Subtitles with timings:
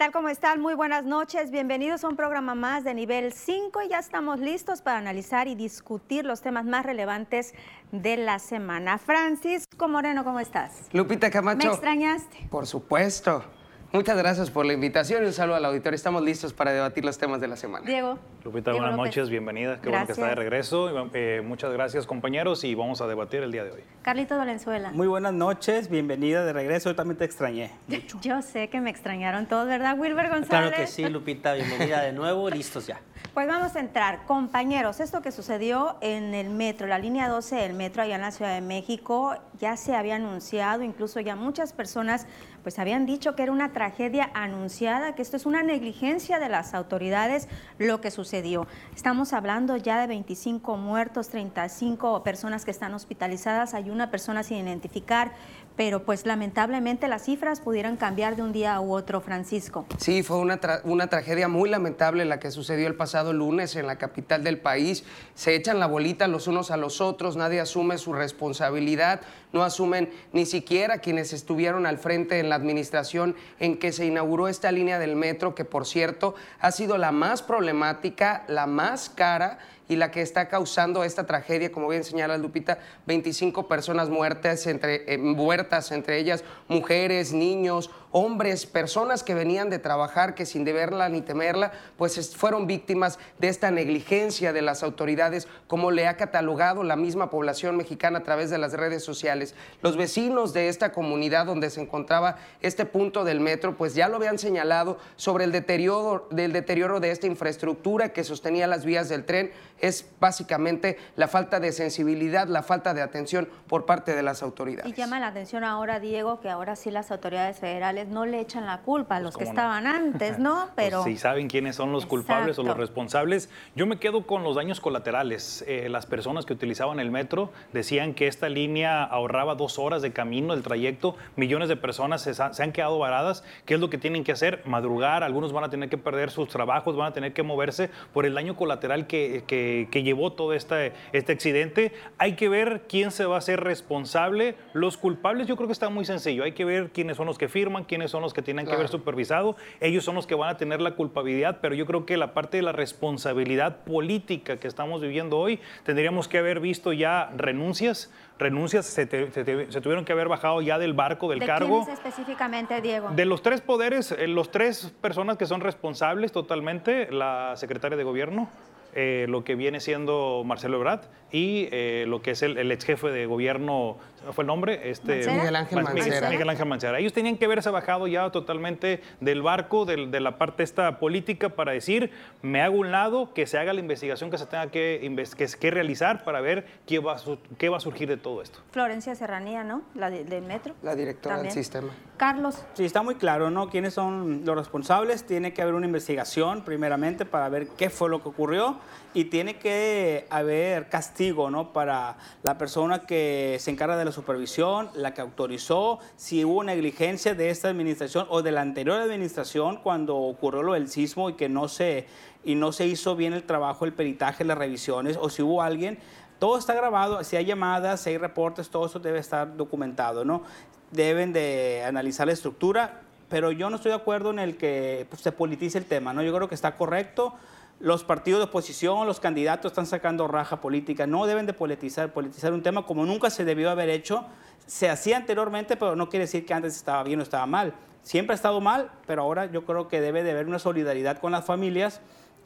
[0.00, 0.12] ¿Qué tal?
[0.12, 0.62] ¿Cómo están?
[0.62, 1.50] Muy buenas noches.
[1.50, 5.54] Bienvenidos a un programa más de nivel 5 y ya estamos listos para analizar y
[5.54, 7.52] discutir los temas más relevantes
[7.92, 8.96] de la semana.
[8.96, 10.88] Francisco Moreno, ¿cómo estás?
[10.94, 11.58] Lupita Camacho.
[11.58, 12.48] ¿Me extrañaste?
[12.50, 13.44] Por supuesto.
[13.92, 15.96] Muchas gracias por la invitación y un saludo al auditorio.
[15.96, 17.84] Estamos listos para debatir los temas de la semana.
[17.84, 18.20] Diego.
[18.44, 19.16] Lupita, Diego buenas López.
[19.16, 19.80] noches, bienvenida.
[19.80, 21.10] Qué bueno que está de regreso.
[21.12, 23.80] Eh, muchas gracias, compañeros, y vamos a debatir el día de hoy.
[24.02, 24.92] Carlito Valenzuela.
[24.92, 26.90] Muy buenas noches, bienvenida de regreso.
[26.90, 28.18] Yo también te extrañé mucho.
[28.22, 30.48] Yo sé que me extrañaron todos, ¿verdad, Wilber González?
[30.48, 33.00] Claro que sí, Lupita, bienvenida de nuevo, listos ya.
[33.34, 34.26] Pues vamos a entrar.
[34.26, 38.32] Compañeros, esto que sucedió en el metro, la línea 12 del metro allá en la
[38.32, 42.26] Ciudad de México, ya se había anunciado, incluso ya muchas personas
[42.62, 46.74] pues habían dicho que era una tragedia anunciada, que esto es una negligencia de las
[46.74, 48.66] autoridades lo que sucedió.
[48.94, 54.58] Estamos hablando ya de 25 muertos, 35 personas que están hospitalizadas, hay una persona sin
[54.58, 55.32] identificar,
[55.80, 59.86] pero pues lamentablemente las cifras pudieran cambiar de un día a otro, Francisco.
[59.96, 63.96] Sí, fue una, una tragedia muy lamentable la que sucedió el pasado lunes en la
[63.96, 65.04] capital del país.
[65.34, 69.22] Se echan la bolita los unos a los otros, nadie asume su responsabilidad,
[69.54, 74.48] no asumen ni siquiera quienes estuvieron al frente en la administración en que se inauguró
[74.48, 79.60] esta línea del metro, que por cierto ha sido la más problemática, la más cara
[79.90, 85.12] y la que está causando esta tragedia, como bien señala Lupita, 25 personas muertas, entre,
[85.12, 91.08] eh, muertas, entre ellas mujeres, niños, hombres, personas que venían de trabajar, que sin deberla
[91.08, 96.16] ni temerla, pues es, fueron víctimas de esta negligencia de las autoridades, como le ha
[96.16, 99.54] catalogado la misma población mexicana a través de las redes sociales.
[99.82, 104.16] Los vecinos de esta comunidad donde se encontraba este punto del metro, pues ya lo
[104.16, 109.24] habían señalado sobre el deterioro, del deterioro de esta infraestructura que sostenía las vías del
[109.24, 114.42] tren, es básicamente la falta de sensibilidad, la falta de atención por parte de las
[114.42, 114.90] autoridades.
[114.90, 118.66] Y llama la atención ahora, Diego, que ahora sí las autoridades federales no le echan
[118.66, 120.68] la culpa a los que cómo estaban antes, ¿no?
[120.76, 122.80] Pero Pues si saben quiénes son los culpables o los Exacto.
[122.80, 123.50] responsables.
[123.76, 125.64] Yo me quedo con los daños colaterales.
[125.66, 130.12] Eh, las personas que utilizaban el metro decían que esta línea ahorraba dos horas de
[130.12, 131.16] camino del trayecto.
[131.36, 133.44] Millones de personas se, se han quedado varadas.
[133.64, 134.62] ¿Qué es lo que tienen que hacer?
[134.66, 135.22] Madrugar.
[135.24, 138.34] Algunos van a tener que perder sus trabajos, van a tener que moverse por el
[138.34, 141.92] daño colateral que, que- que llevó todo este, este accidente.
[142.18, 144.54] Hay que ver quién se va a hacer responsable.
[144.72, 146.44] Los culpables yo creo que está muy sencillo.
[146.44, 148.86] Hay que ver quiénes son los que firman, quiénes son los que tienen que ver
[148.86, 149.56] supervisado.
[149.80, 152.58] Ellos son los que van a tener la culpabilidad, pero yo creo que la parte
[152.58, 158.12] de la responsabilidad política que estamos viviendo hoy, tendríamos que haber visto ya renuncias.
[158.38, 161.46] Renuncias se, te- se te- se tuvieron que haber bajado ya del barco, del ¿de
[161.46, 161.84] cargo.
[161.84, 163.10] quiénes específicamente, Diego?
[163.10, 168.04] De los tres poderes, eh, los tres personas que son responsables totalmente, la secretaria de
[168.04, 168.48] gobierno,
[168.94, 171.00] eh, lo que viene siendo Marcelo Ebrard
[171.32, 174.48] y eh, lo que es el, el ex jefe de gobierno, ¿se me fue el
[174.48, 174.90] nombre?
[174.90, 175.36] Este, ¿Mancera?
[175.36, 176.30] Miguel Ángel Mancera.
[176.30, 176.98] Miguel Ángel Mancera.
[176.98, 181.50] Ellos tenían que haberse bajado ya totalmente del barco, del- de la parte esta política,
[181.50, 182.10] para decir,
[182.42, 185.70] me hago un lado, que se haga la investigación que se tenga que, que, que
[185.70, 188.58] realizar para ver qué va, a su- qué va a surgir de todo esto.
[188.72, 189.82] Florencia Serranía, ¿no?
[189.94, 190.74] La de- del metro.
[190.82, 191.54] La directora También.
[191.54, 191.90] del sistema.
[192.20, 193.70] Carlos, Sí, está muy claro, ¿no?
[193.70, 195.24] ¿Quiénes son los responsables?
[195.24, 198.76] Tiene que haber una investigación, primeramente, para ver qué fue lo que ocurrió
[199.14, 201.72] y tiene que haber castigo, ¿no?
[201.72, 207.34] Para la persona que se encarga de la supervisión, la que autorizó, si hubo negligencia
[207.34, 211.48] de esta administración o de la anterior administración cuando ocurrió lo del sismo y que
[211.48, 212.06] no se,
[212.44, 215.98] y no se hizo bien el trabajo, el peritaje, las revisiones, o si hubo alguien
[216.40, 220.42] todo está grabado, si hay llamadas, si hay reportes, todo eso debe estar documentado, ¿no?
[220.90, 225.22] Deben de analizar la estructura, pero yo no estoy de acuerdo en el que pues,
[225.22, 226.22] se politice el tema, ¿no?
[226.22, 227.34] Yo creo que está correcto.
[227.78, 232.52] Los partidos de oposición, los candidatos están sacando raja política, no deben de politizar, politizar
[232.52, 234.26] un tema como nunca se debió haber hecho.
[234.66, 237.72] Se hacía anteriormente, pero no quiere decir que antes estaba bien o estaba mal.
[238.02, 241.32] Siempre ha estado mal, pero ahora yo creo que debe de haber una solidaridad con
[241.32, 242.00] las familias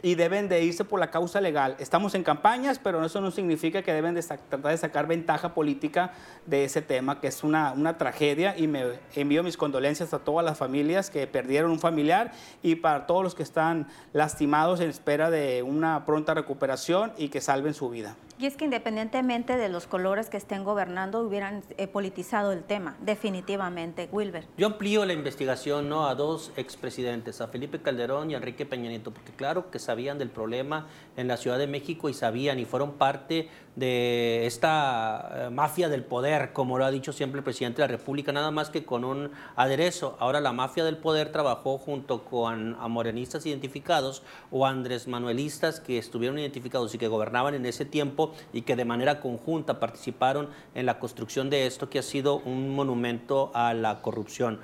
[0.05, 1.77] y deben de irse por la causa legal.
[1.79, 6.13] Estamos en campañas, pero eso no significa que deben de tratar de sacar ventaja política
[6.45, 8.85] de ese tema, que es una, una tragedia y me
[9.15, 13.35] envío mis condolencias a todas las familias que perdieron un familiar y para todos los
[13.35, 18.15] que están lastimados en espera de una pronta recuperación y que salven su vida.
[18.37, 22.97] y es que independientemente de los colores que estén gobernando, hubieran eh, politizado el tema,
[23.01, 24.09] definitivamente.
[24.13, 24.45] Wilber.
[24.59, 26.09] Yo amplío la investigación ¿no?
[26.09, 30.19] a dos expresidentes, a Felipe Calderón y a Enrique Peña Nieto, porque claro que sabían
[30.19, 35.51] del problema en la Ciudad de México y sabían y fueron parte de esta eh,
[35.51, 38.71] mafia del poder, como lo ha dicho siempre el presidente de la República, nada más
[38.71, 40.17] que con un aderezo.
[40.21, 45.99] Ahora la mafia del poder trabajó junto con a morenistas identificados o andrés manuelistas que
[45.99, 50.87] estuvieron identificados y que gobernaban en ese tiempo y que de manera conjunta participaron en
[50.87, 54.61] la construcción de esto que ha sido un monumento a la corrupción.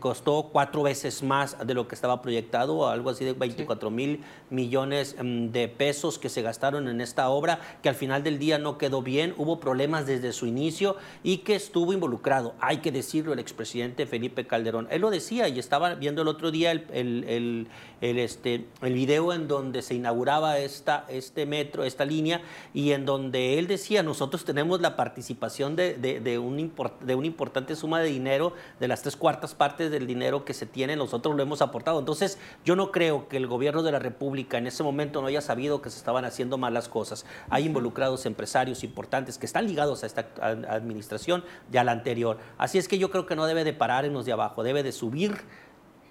[0.00, 4.20] costó cuatro veces más de lo que estaba proyectado, algo así de 24 mil
[4.50, 8.58] millones mm, de pesos que se gastaron en esta obra, que al final del día
[8.58, 13.32] no quedó bien, hubo problemas desde su inicio y que estuvo involucrado, hay que decirlo,
[13.32, 14.88] el expresidente Felipe Calderón.
[14.90, 17.68] Él lo decía y estaba viendo el otro día el, el,
[18.00, 22.40] el, este, el video en donde se inauguraba esta, este metro, esta línea,
[22.74, 27.26] y en donde él decía, nosotros tenemos la participación de, de, de, un de una
[27.26, 31.36] importante suma de dinero, de las tres cuartas partes del dinero que se tiene, nosotros
[31.36, 32.00] lo hemos aportado.
[32.00, 35.40] Entonces, yo no creo que el gobierno de la República en ese momento no haya
[35.40, 37.24] sabido que se estaban haciendo malas cosas.
[37.50, 40.26] Hay involucrados empresarios importantes que están ligados a esta
[40.68, 42.38] administración y a la anterior.
[42.58, 44.82] Así es que yo creo que no debe de parar en los de abajo, debe
[44.82, 45.36] de subir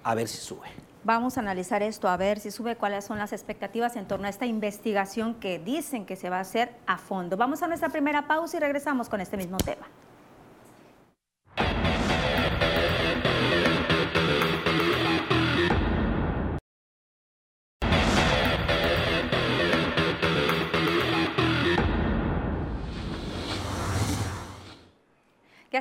[0.03, 0.67] a ver si sube.
[1.03, 4.29] Vamos a analizar esto, a ver si sube, cuáles son las expectativas en torno a
[4.29, 7.37] esta investigación que dicen que se va a hacer a fondo.
[7.37, 9.87] Vamos a nuestra primera pausa y regresamos con este mismo tema.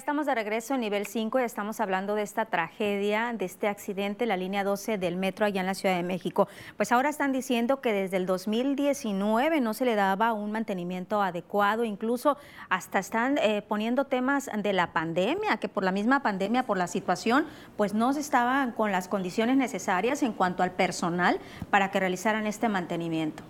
[0.01, 4.25] Estamos de regreso en nivel 5 y estamos hablando de esta tragedia, de este accidente,
[4.25, 6.49] la línea 12 del metro allá en la Ciudad de México.
[6.79, 11.85] Pues ahora están diciendo que desde el 2019 no se le daba un mantenimiento adecuado,
[11.85, 12.39] incluso
[12.71, 16.87] hasta están eh, poniendo temas de la pandemia, que por la misma pandemia, por la
[16.87, 17.45] situación,
[17.77, 21.39] pues no se estaban con las condiciones necesarias en cuanto al personal
[21.69, 23.43] para que realizaran este mantenimiento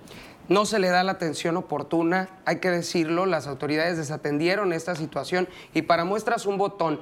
[0.51, 5.49] no se le da la atención oportuna, hay que decirlo, las autoridades desatendieron esta situación
[5.75, 7.01] y para muestras un botón,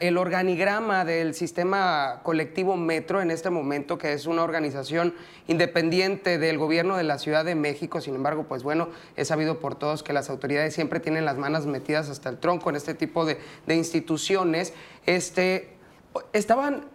[0.00, 5.14] el organigrama del sistema colectivo Metro en este momento, que es una organización
[5.46, 9.76] independiente del gobierno de la Ciudad de México, sin embargo, pues bueno, es sabido por
[9.76, 13.24] todos que las autoridades siempre tienen las manos metidas hasta el tronco en este tipo
[13.24, 13.38] de,
[13.68, 14.72] instituciones,
[15.06, 15.76] este,
[16.32, 16.86] estaban,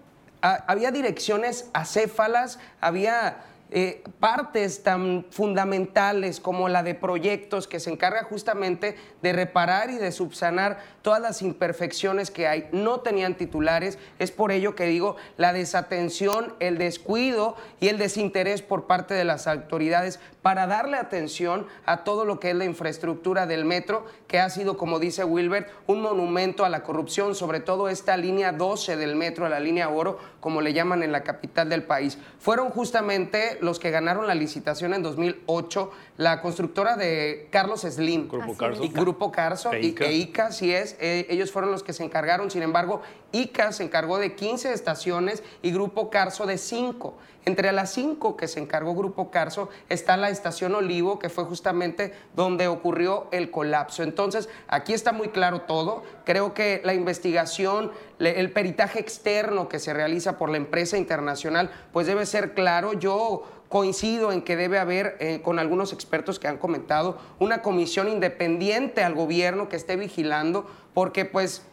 [0.41, 8.23] había direcciones acéfalas, había eh, partes tan fundamentales como la de proyectos que se encarga
[8.23, 12.69] justamente de reparar y de subsanar todas las imperfecciones que hay.
[12.71, 18.61] No tenían titulares, es por ello que digo la desatención, el descuido y el desinterés
[18.61, 23.47] por parte de las autoridades para darle atención a todo lo que es la infraestructura
[23.47, 27.89] del metro, que ha sido, como dice Wilbert, un monumento a la corrupción, sobre todo
[27.89, 31.81] esta línea 12 del metro, la línea oro, como le llaman en la capital del
[31.81, 32.19] país.
[32.37, 38.27] Fueron justamente los que ganaron la licitación en 2008, la constructora de Carlos Slim.
[38.27, 38.83] Grupo Carso.
[38.83, 40.95] Y Grupo Carso e y ICA, sí es.
[40.99, 42.51] Eh, ellos fueron los que se encargaron.
[42.51, 43.01] Sin embargo,
[43.31, 47.15] ICA se encargó de 15 estaciones y Grupo Carso de 5.
[47.45, 52.13] Entre las 5 que se encargó Grupo Carso está la estación Olivo, que fue justamente
[52.35, 54.01] donde ocurrió el colapso.
[54.01, 56.03] Entonces, aquí está muy claro todo.
[56.23, 62.07] Creo que la investigación, el peritaje externo que se realiza por la empresa internacional, pues
[62.07, 62.93] debe ser claro.
[62.93, 68.07] Yo coincido en que debe haber, eh, con algunos expertos que han comentado, una comisión
[68.07, 71.63] independiente al gobierno que esté vigilando, porque pues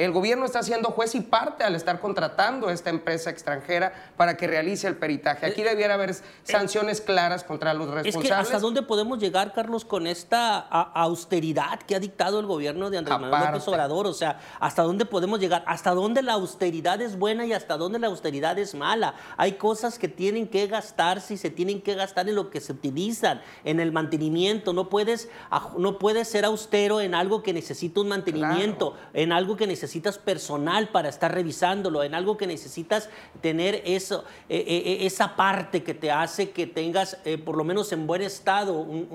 [0.00, 4.34] el gobierno está siendo juez y parte al estar contratando a esta empresa extranjera para
[4.34, 5.44] que realice el peritaje.
[5.44, 8.24] Aquí eh, debiera haber sanciones claras contra los responsables.
[8.24, 12.88] Es que ¿Hasta dónde podemos llegar, Carlos, con esta austeridad que ha dictado el gobierno
[12.88, 14.06] de Andrés Manuel López Obrador?
[14.06, 15.64] O sea, ¿hasta dónde podemos llegar?
[15.66, 19.14] ¿Hasta dónde la austeridad es buena y hasta dónde la austeridad es mala?
[19.36, 22.72] Hay cosas que tienen que gastarse y se tienen que gastar en lo que se
[22.72, 24.72] utilizan, en el mantenimiento.
[24.72, 25.28] No puedes,
[25.76, 30.18] no puedes ser austero en algo que necesita un mantenimiento, en algo que necesita necesitas
[30.18, 33.08] personal para estar revisándolo, en algo que necesitas
[33.40, 37.90] tener eso, eh, eh, eh, esa parte que te hace que tengas, por lo menos
[37.90, 39.08] en buen estado, un,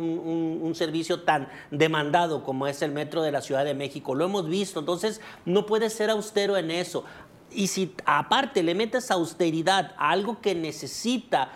[0.61, 4.15] un, servicio tan demandado como es el metro de la Ciudad de México.
[4.15, 7.05] Lo hemos visto, entonces no puedes ser austero en eso.
[7.51, 11.53] Y si aparte le metes austeridad a algo que necesita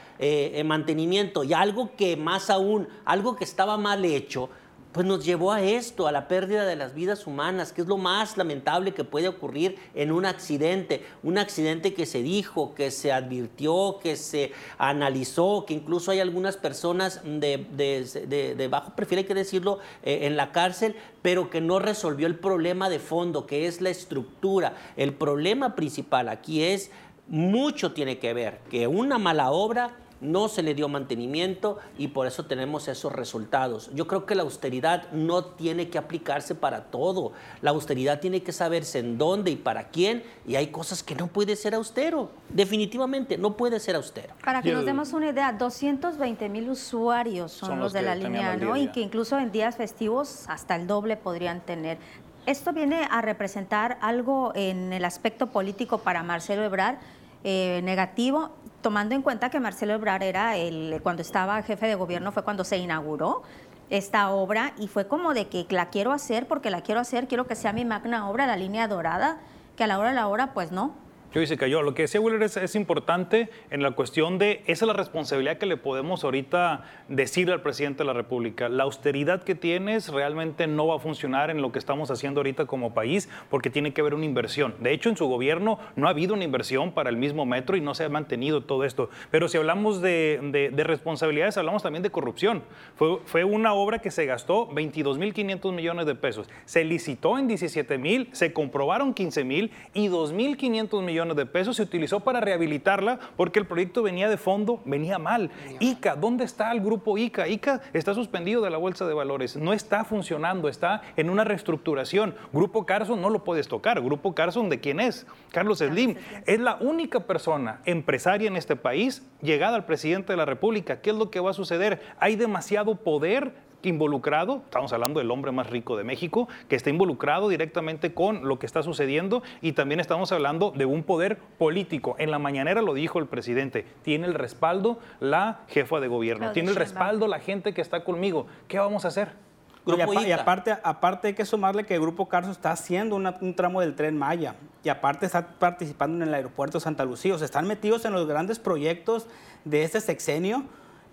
[0.63, 4.49] mantenimiento y algo que más aún, algo que estaba mal hecho,
[4.91, 7.97] pues nos llevó a esto, a la pérdida de las vidas humanas, que es lo
[7.97, 11.05] más lamentable que puede ocurrir en un accidente.
[11.21, 16.57] Un accidente que se dijo, que se advirtió, que se analizó, que incluso hay algunas
[16.57, 22.35] personas de, bajo perfil, que decirlo, eh, en la cárcel, pero que no resolvió el
[22.35, 24.73] problema de fondo, que es la estructura.
[24.97, 26.89] El problema principal aquí es,
[27.27, 32.27] mucho tiene que ver, que una mala obra no se le dio mantenimiento y por
[32.27, 33.89] eso tenemos esos resultados.
[33.93, 37.31] Yo creo que la austeridad no tiene que aplicarse para todo.
[37.61, 41.27] La austeridad tiene que saberse en dónde y para quién y hay cosas que no
[41.27, 42.31] puede ser austero.
[42.49, 44.33] Definitivamente no puede ser austero.
[44.43, 48.75] Para que nos demos una idea, 220 mil usuarios son, los, de la línea, ¿no?
[48.75, 51.97] Y que incluso en días festivos hasta el doble podrían tener
[52.45, 56.97] Esto viene a representar algo en el aspecto político para Marcelo Ebrard
[57.43, 62.31] eh, negativo, tomando en cuenta que Marcelo Ebrard era el, cuando estaba jefe de gobierno,
[62.31, 63.43] fue cuando se inauguró
[63.89, 67.47] esta obra y fue como de que la quiero hacer porque la quiero hacer, quiero
[67.47, 69.39] que sea mi magna obra, la línea dorada,
[69.75, 70.93] que a la hora de la hora, pues no,
[71.31, 71.83] yo se cayó.
[71.83, 75.67] Lo que decía Willer es, importante en la cuestión de, esa es la responsabilidad que
[75.67, 78.67] le podemos ahorita decir al presidente de la República.
[78.67, 82.65] La austeridad que tienes realmente no va a funcionar en lo que estamos haciendo ahorita
[82.65, 84.73] como país porque tiene que haber una inversión.
[84.79, 87.81] De hecho, en su gobierno no ha habido una inversión para el mismo metro y
[87.81, 89.11] no se ha mantenido todo esto.
[89.29, 92.63] Pero si hablamos de, responsabilidades, hablamos también de corrupción.
[92.95, 96.49] Fue, fue una obra que se gastó 22.500 millones de pesos.
[96.65, 102.39] Se licitó en 17.000, se comprobaron 15.000 y 2.500 millones de pesos, se utilizó para
[102.39, 105.51] rehabilitarla porque el proyecto venía de fondo, venía mal.
[105.79, 107.47] ICA, ¿dónde está el grupo ICA?
[107.47, 112.35] ICA está suspendido de la Bolsa de Valores, no está funcionando, está en una reestructuración.
[112.53, 114.01] Grupo Carson no lo puedes tocar.
[114.01, 115.27] Grupo Carson, ¿de quién es?
[115.51, 116.15] Carlos Slim.
[116.45, 121.01] Es la única persona empresaria en este país llegada al presidente de la República.
[121.01, 122.01] ¿Qué es lo que va a suceder?
[122.19, 127.49] Hay demasiado poder involucrado, estamos hablando del hombre más rico de México, que está involucrado
[127.49, 132.15] directamente con lo que está sucediendo y también estamos hablando de un poder político.
[132.19, 136.69] En la mañanera lo dijo el presidente, tiene el respaldo la jefa de gobierno, tiene
[136.69, 138.47] el respaldo la gente que está conmigo.
[138.67, 139.49] ¿Qué vamos a hacer?
[139.85, 143.95] Y, aparte, aparte hay que sumarle que el Grupo Carso está haciendo un tramo del
[143.95, 147.33] tren Maya y aparte está participando en el aeropuerto de Santa Lucía.
[147.33, 149.27] O sea, están metidos en los grandes proyectos
[149.65, 150.65] de este sexenio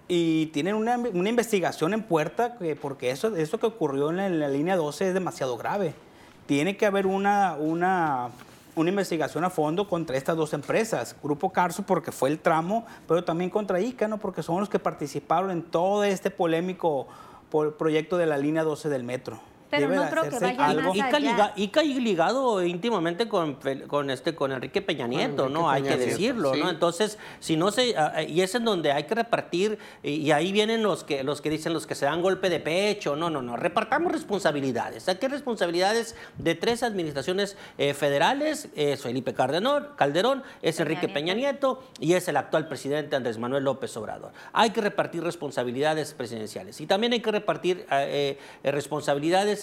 [0.08, 4.76] y tienen una, una, investigación en puerta porque eso, eso que ocurrió en la, línea
[4.76, 5.94] 12 es demasiado grave.
[6.46, 8.28] Tiene que haber una, una,
[8.76, 13.24] una, investigación a fondo contra estas dos empresas, Grupo Carso porque fue el tramo, pero
[13.24, 14.18] también contra ICA, ¿no?
[14.18, 17.08] porque son los que participaron en todo este polémico
[17.76, 19.40] proyecto de la línea 12 del metro.
[19.70, 20.92] Pero no creo que vaya algo.
[21.56, 25.70] Ica, ligado íntimamente con, con, este, con Enrique Peña Nieto, ¿no?
[25.70, 26.70] hay que decirlo, ¿no?
[26.70, 27.94] Entonces, si no se,
[28.28, 31.72] y es en donde hay que repartir, y, ahí vienen los que, los que dicen
[31.72, 35.08] los que se dan golpe de pecho, no, no, no, repartamos responsabilidades.
[35.08, 41.34] Aquí hay responsabilidades de tres administraciones eh, federales, es Felipe Calderón, Calderón, es Enrique Peña
[41.34, 44.32] Nieto y es el actual presidente Andrés Manuel López Obrador.
[44.52, 48.70] Hay que repartir responsabilidades presidenciales y también hay que repartir eh, eh,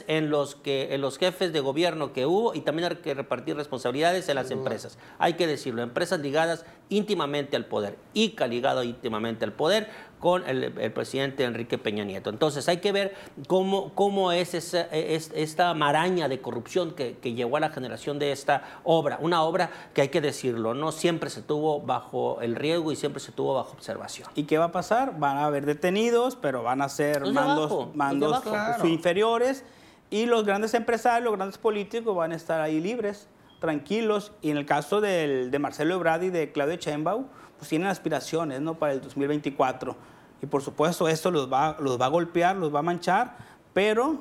[0.08, 3.56] en los, que, en los jefes de gobierno que hubo y también hay que repartir
[3.56, 4.98] responsabilidades en las empresas.
[5.20, 9.90] Hay que decirlo, empresas ligadas íntimamente al poder, ICA ligado íntimamente al poder
[10.24, 12.30] con el, presidente Enrique Peña Nieto.
[12.30, 13.14] Entonces hay que ver
[13.48, 18.80] cómo, cómo es, esta maraña de corrupción que, que llevó a la generación de esta
[18.86, 22.96] obra, una obra que hay que decirlo, no siempre se tuvo bajo el riesgo y
[22.96, 24.30] siempre se tuvo bajo observación.
[24.34, 25.20] ¿Y qué va a pasar?
[25.20, 28.42] Van a haber detenidos, pero van a ser mandos, mandos
[28.86, 29.66] inferiores
[30.10, 33.28] y los grandes empresarios, los grandes políticos van a estar ahí libres,
[33.60, 34.32] tranquilos.
[34.42, 37.26] Y en el caso del, de Marcelo Ebrard y de Claudio Sheinbaum,
[37.58, 38.76] pues tienen aspiraciones ¿no?
[38.76, 39.96] para el 2024.
[40.42, 43.38] Y por supuesto esto los va, los va a golpear, los va a manchar,
[43.74, 44.18] pero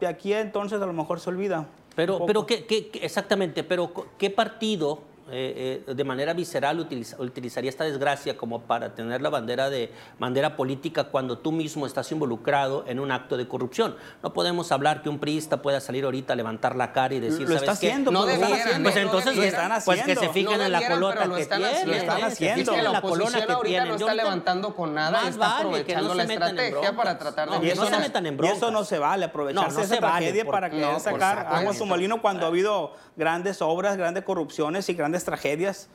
[0.00, 1.66] de aquí a entonces a lo mejor se olvida.
[1.94, 7.84] Pero, pero ¿qué, qué, exactamente, pero ¿qué partido eh, eh, de manera visceral utilizaría esta
[7.84, 12.98] desgracia como para tener la bandera de bandera política cuando tú mismo estás involucrado en
[12.98, 13.94] un acto de corrupción.
[14.22, 17.48] No podemos hablar que un priista pueda salir ahorita a levantar la cara y decir,
[17.48, 20.72] lo está haciendo, No pues, debieran, pues entonces que, están pues que se fijen en
[20.72, 21.88] la colota que tienen.
[21.88, 22.76] Lo están haciendo.
[22.76, 27.66] la, oposición ahorita no está levantando con nada, está aprovechando la estrategia para tratar de...
[27.66, 31.46] Y eso, no, y eso no se vale, aprovecharse de esa tragedia para querer sacar
[31.48, 35.88] agua a su molino cuando ha habido grandes obras, grandes corrupciones y grandes tragedias.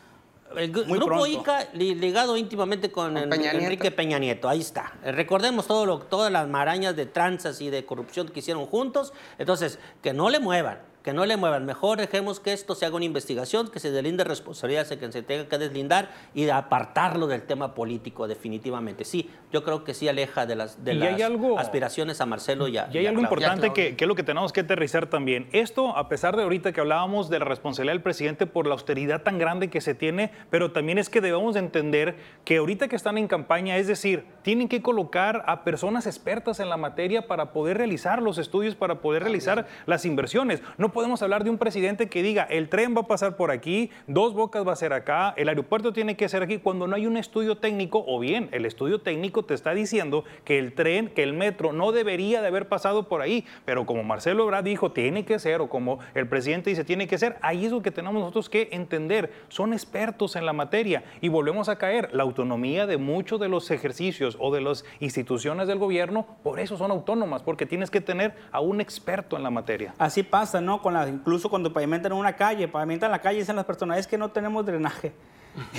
[0.56, 4.94] El grupo ICA ligado íntimamente con, Enrique Peña Nieto, ahí está.
[5.04, 9.12] Recordemos todo lo, todas las marañas de tranzas y de corrupción que hicieron juntos.
[9.38, 11.66] Entonces, que no le muevan que no le muevan.
[11.66, 15.48] Mejor dejemos que esto se haga una investigación, que se delinde responsabilidades, que se tenga
[15.48, 19.06] que deslindar y apartarlo del tema político definitivamente.
[19.06, 21.18] Sí, yo creo que sí aleja de las, de las
[21.60, 24.52] aspiraciones a Marcelo y a Y hay algo importante que, que, es lo que tenemos
[24.52, 25.48] que aterrizar también.
[25.54, 29.24] Esto, a pesar de ahorita que hablábamos de la responsabilidad del presidente por la austeridad
[29.24, 33.18] tan grande que se tiene, pero también es que debemos entender que ahorita que están
[33.18, 37.78] en campaña, es decir, tienen que colocar a personas expertas en la materia para poder
[37.78, 40.62] realizar los estudios, para poder realizar las inversiones.
[40.78, 43.92] No podemos hablar de un presidente que diga, el tren va a pasar por aquí,
[44.08, 47.06] dos bocas va a ser acá, el aeropuerto tiene que ser aquí, cuando no hay
[47.06, 51.22] un estudio técnico, o bien el estudio técnico te está diciendo que el tren, que
[51.22, 55.24] el metro no debería de haber pasado por ahí, pero como Marcelo Ebrard dijo, tiene
[55.24, 58.20] que ser, o como el presidente dice, tiene que ser, ahí es lo que tenemos
[58.20, 62.98] nosotros que entender, son expertos en la materia y volvemos a caer, la autonomía de
[62.98, 67.68] muchos de los ejercicios o de las instituciones del gobierno, por eso son autónomas, porque
[67.68, 69.94] tienes que tener a un experto en la materia.
[70.00, 70.82] Así pasa, ¿no?
[70.88, 74.32] Con incluso cuando pavimentan una calle, pavimentan la calle, dicen las personas, es que no
[74.32, 75.12] tenemos drenaje.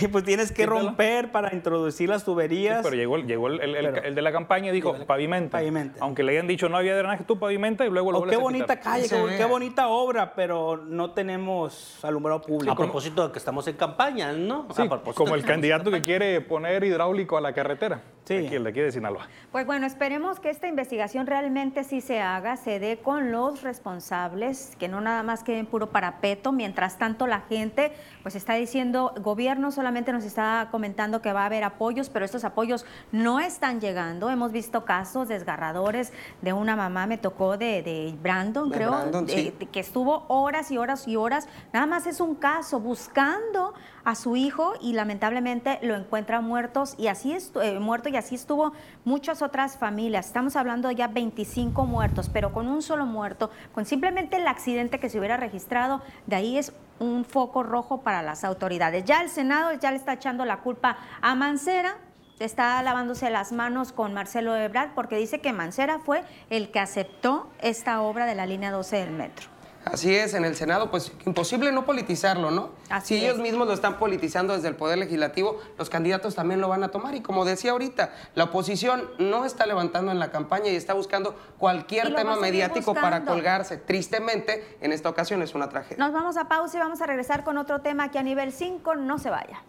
[0.01, 2.81] Y pues tienes que romper para introducir las tuberías.
[2.83, 5.61] pero llegó, llegó el, el, de la campaña y dijo, pavimenta.
[6.01, 8.81] Aunque le hayan dicho no había drenaje, tú pavimenta y luego lo oh, Qué bonita
[8.81, 12.73] calle, qué, bonita obra, pero no tenemos alumbrado público.
[12.73, 14.67] A propósito de que estamos en campaña, ¿no?
[15.15, 18.03] como el candidato que quiere poner hidráulico a la carretera.
[18.25, 18.35] Sí.
[18.35, 19.27] Aquí, el de aquí de Sinaloa.
[19.51, 24.77] Pues bueno, esperemos que esta investigación realmente sí se haga, se dé con los responsables,
[24.79, 26.53] que no nada más queden puro parapeto.
[26.53, 27.93] Mientras tanto, la gente
[28.23, 32.45] pues está diciendo, gobierno solamente nos está comentando que va a haber apoyos, pero estos
[32.45, 34.31] apoyos no están llegando.
[34.31, 40.71] Hemos visto casos desgarradores de una mamá, me tocó de, Brandon, creo, que estuvo horas
[40.71, 41.49] y horas y horas.
[41.73, 47.09] Nada más es un caso buscando a su hijo y lamentablemente lo encuentra muertos y
[47.09, 48.73] así eh, muerto y así estuvo
[49.05, 50.27] muchas otras familias.
[50.27, 55.11] Estamos hablando ya 25 muertos, pero con un solo muerto, con simplemente el accidente que
[55.11, 59.05] se hubiera registrado, de ahí es un foco rojo para las autoridades.
[59.05, 61.97] Ya el Senado ya le está echando la culpa a Mancera,
[62.39, 67.51] está lavándose las manos con Marcelo Ebrard porque dice que Mancera fue el que aceptó
[67.61, 69.58] esta obra de la línea 12 del metro.
[69.93, 72.71] Así es, en el Senado, pues imposible no politizarlo, ¿no?
[73.03, 76.85] si ellos mismos lo están politizando desde el Poder Legislativo, los candidatos también lo van
[76.85, 77.15] a tomar.
[77.15, 81.35] Y como decía ahorita, la oposición no está levantando en la campaña y está buscando
[81.59, 83.77] cualquier tema mediático para colgarse.
[83.77, 85.99] Tristemente, en esta ocasión es una tragedia.
[85.99, 88.97] Nos vamos a pausa y vamos a regresar con otro tema que a nivel 5
[88.97, 89.63] no se vaya.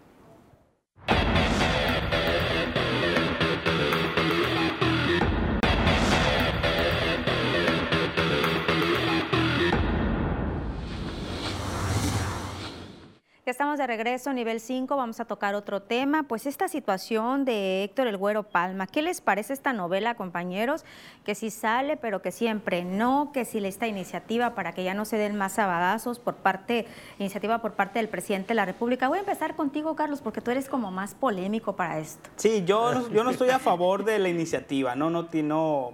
[13.60, 18.08] Estamos de regreso, nivel 5, vamos a tocar otro tema, pues esta situación de Héctor
[18.08, 18.88] El Güero Palma.
[18.88, 20.86] ¿Qué les parece esta novela, compañeros?
[21.26, 25.04] Que si sale, pero que siempre no, que si esta iniciativa para que ya no
[25.04, 26.86] se den más abadazos por parte,
[27.18, 29.10] iniciativa por parte del presidente de la República.
[29.10, 32.30] Voy a empezar contigo, Carlos, porque tú eres como más polémico para esto.
[32.38, 35.92] Sí, yo, yo no estoy a favor de la iniciativa, no, no, no,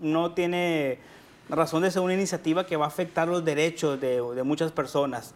[0.00, 0.98] no tiene
[1.50, 5.34] razón de ser una iniciativa que va a afectar los derechos de, de muchas personas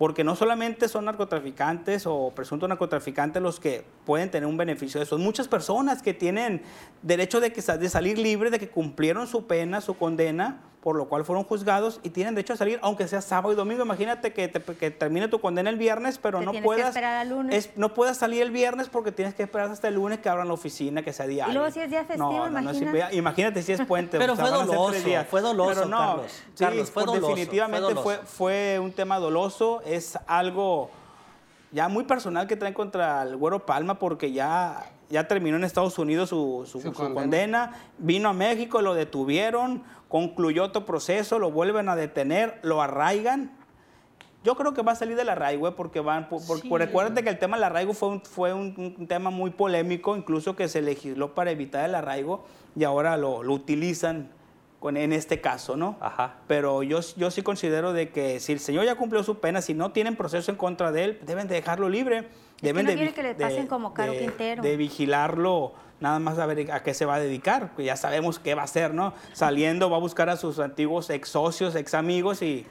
[0.00, 5.04] porque no solamente son narcotraficantes o presuntos narcotraficantes los que pueden tener un beneficio de
[5.04, 6.62] eso, muchas personas que tienen
[7.02, 11.08] derecho de, que, de salir libres, de que cumplieron su pena, su condena, por lo
[11.08, 13.82] cual fueron juzgados y tienen derecho a salir, aunque sea sábado y domingo.
[13.82, 16.96] Imagínate que, termine tu condena el viernes, pero no puedas,
[17.76, 20.54] no puedas salir el viernes porque tienes que esperar hasta el lunes que abran la
[20.54, 21.52] oficina, que sea diario.
[21.52, 23.16] Y luego si es día festivo, imagínate.
[23.16, 24.18] imagínate si es puente.
[24.18, 24.92] pero fue, doloso,
[25.28, 26.22] fue doloso, no,
[26.58, 26.90] Carlos.
[26.90, 29.82] fue doloso, definitivamente fue, fue, un tema doloso.
[29.84, 30.90] Es algo
[31.72, 35.98] ya muy personal que traen contra el Güero Palma porque ya ya terminó en Estados
[35.98, 37.72] Unidos su, su, condena.
[37.98, 43.52] vino a México, lo detuvieron, concluyó otro proceso, lo vuelven a detener, lo arraigan.
[44.42, 45.72] Yo creo que va a salir del arraigo, ¿eh?
[45.76, 46.42] porque van, por,
[46.78, 50.68] recuérdate que el tema del arraigo fue, un, fue un, tema muy polémico, incluso que
[50.68, 52.44] se legisló para evitar el arraigo
[52.74, 54.30] y ahora lo, lo utilizan
[54.80, 55.96] con, en este caso, ¿no?
[56.00, 56.38] Ajá.
[56.48, 59.74] Pero yo, yo sí considero de que si el señor ya cumplió su pena, si
[59.74, 62.28] no tienen proceso en contra de él, deben de dejarlo libre
[62.60, 64.62] deben de, que le pasen como Caro Quintero.
[64.62, 68.38] de vigilarlo nada más a ver a qué se va a dedicar, que ya sabemos
[68.38, 69.14] qué va a hacer, ¿no?
[69.32, 72.66] Saliendo va a buscar a sus antiguos ex socios, ex amigos y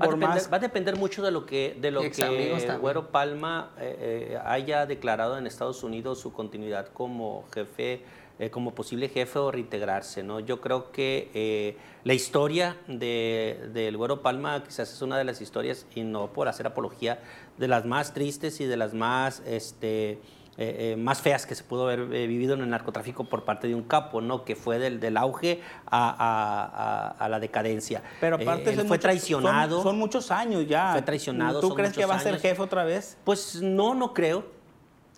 [0.00, 3.70] va, a depender, va a depender mucho de lo que de lo que Güero Palma
[3.78, 8.02] eh, eh, haya declarado en Estados Unidos su continuidad como jefe
[8.40, 10.24] eh, como posible jefe o reintegrarse.
[10.24, 10.40] ¿no?
[10.40, 15.40] Yo creo que eh, la historia del de, Güero Palma quizás es una de las
[15.40, 17.20] historias, y no por hacer apología,
[17.58, 19.40] de las más tristes y de las más...
[19.46, 20.18] Este,
[20.56, 23.82] eh, más feas que se pudo haber vivido en el narcotráfico por parte de un
[23.82, 24.44] capo, ¿no?
[24.44, 28.02] Que fue del, del auge a, a, la decadencia.
[28.20, 29.82] Pero aparte fue traicionado.
[29.82, 30.92] Son, muchos años ya.
[30.92, 31.60] Fue traicionado.
[31.60, 33.16] ¿Tú crees que va a ser jefe otra vez?
[33.24, 34.54] Pues no, no creo.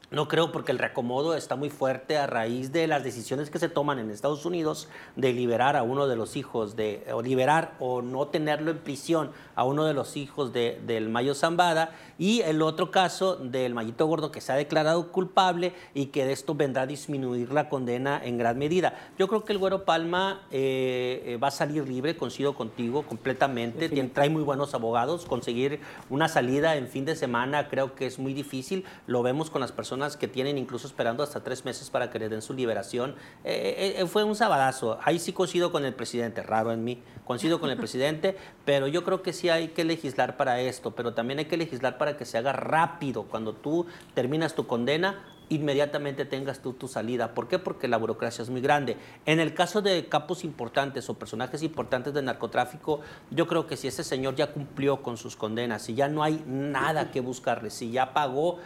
[0.08, 3.68] No creo porque el reacomodo está muy fuerte a raíz de las decisiones que se
[3.68, 8.02] toman en Estados Unidos de liberar a uno de los hijos de, o liberar o
[8.02, 12.62] no tenerlo en prisión a uno de los hijos de, del Mayo Zambada y el
[12.62, 16.82] otro caso del Mayito Gordo que se ha declarado culpable y que de esto vendrá
[16.82, 18.94] a disminuir la condena en gran medida.
[19.18, 23.88] Yo creo que el Güero Palma eh, eh, va a salir libre, coincido contigo completamente,
[23.88, 28.18] Tiene, trae muy buenos abogados, conseguir una salida en fin de semana creo que es
[28.18, 32.10] muy difícil, lo vemos con las personas que tienen incluso esperando hasta tres meses para
[32.10, 33.14] que le den su liberación.
[33.44, 34.98] Eh, fue un sabadazo.
[35.02, 39.04] Ahí sí coincido con el presidente, raro en mí, coincido con el presidente, pero yo
[39.04, 42.24] creo que sí hay que legislar para esto, pero también hay que legislar para que
[42.24, 43.24] se haga rápido.
[43.24, 47.34] Cuando tú terminas tu condena, inmediatamente tengas tú tu salida.
[47.34, 47.58] ¿Por qué?
[47.58, 48.96] Porque la burocracia es muy grande.
[49.26, 53.88] En el caso de capos importantes o personajes importantes del narcotráfico, yo creo que si
[53.88, 57.90] ese señor ya cumplió con sus condenas, si ya no hay nada que buscarle, si
[57.90, 58.58] ya pagó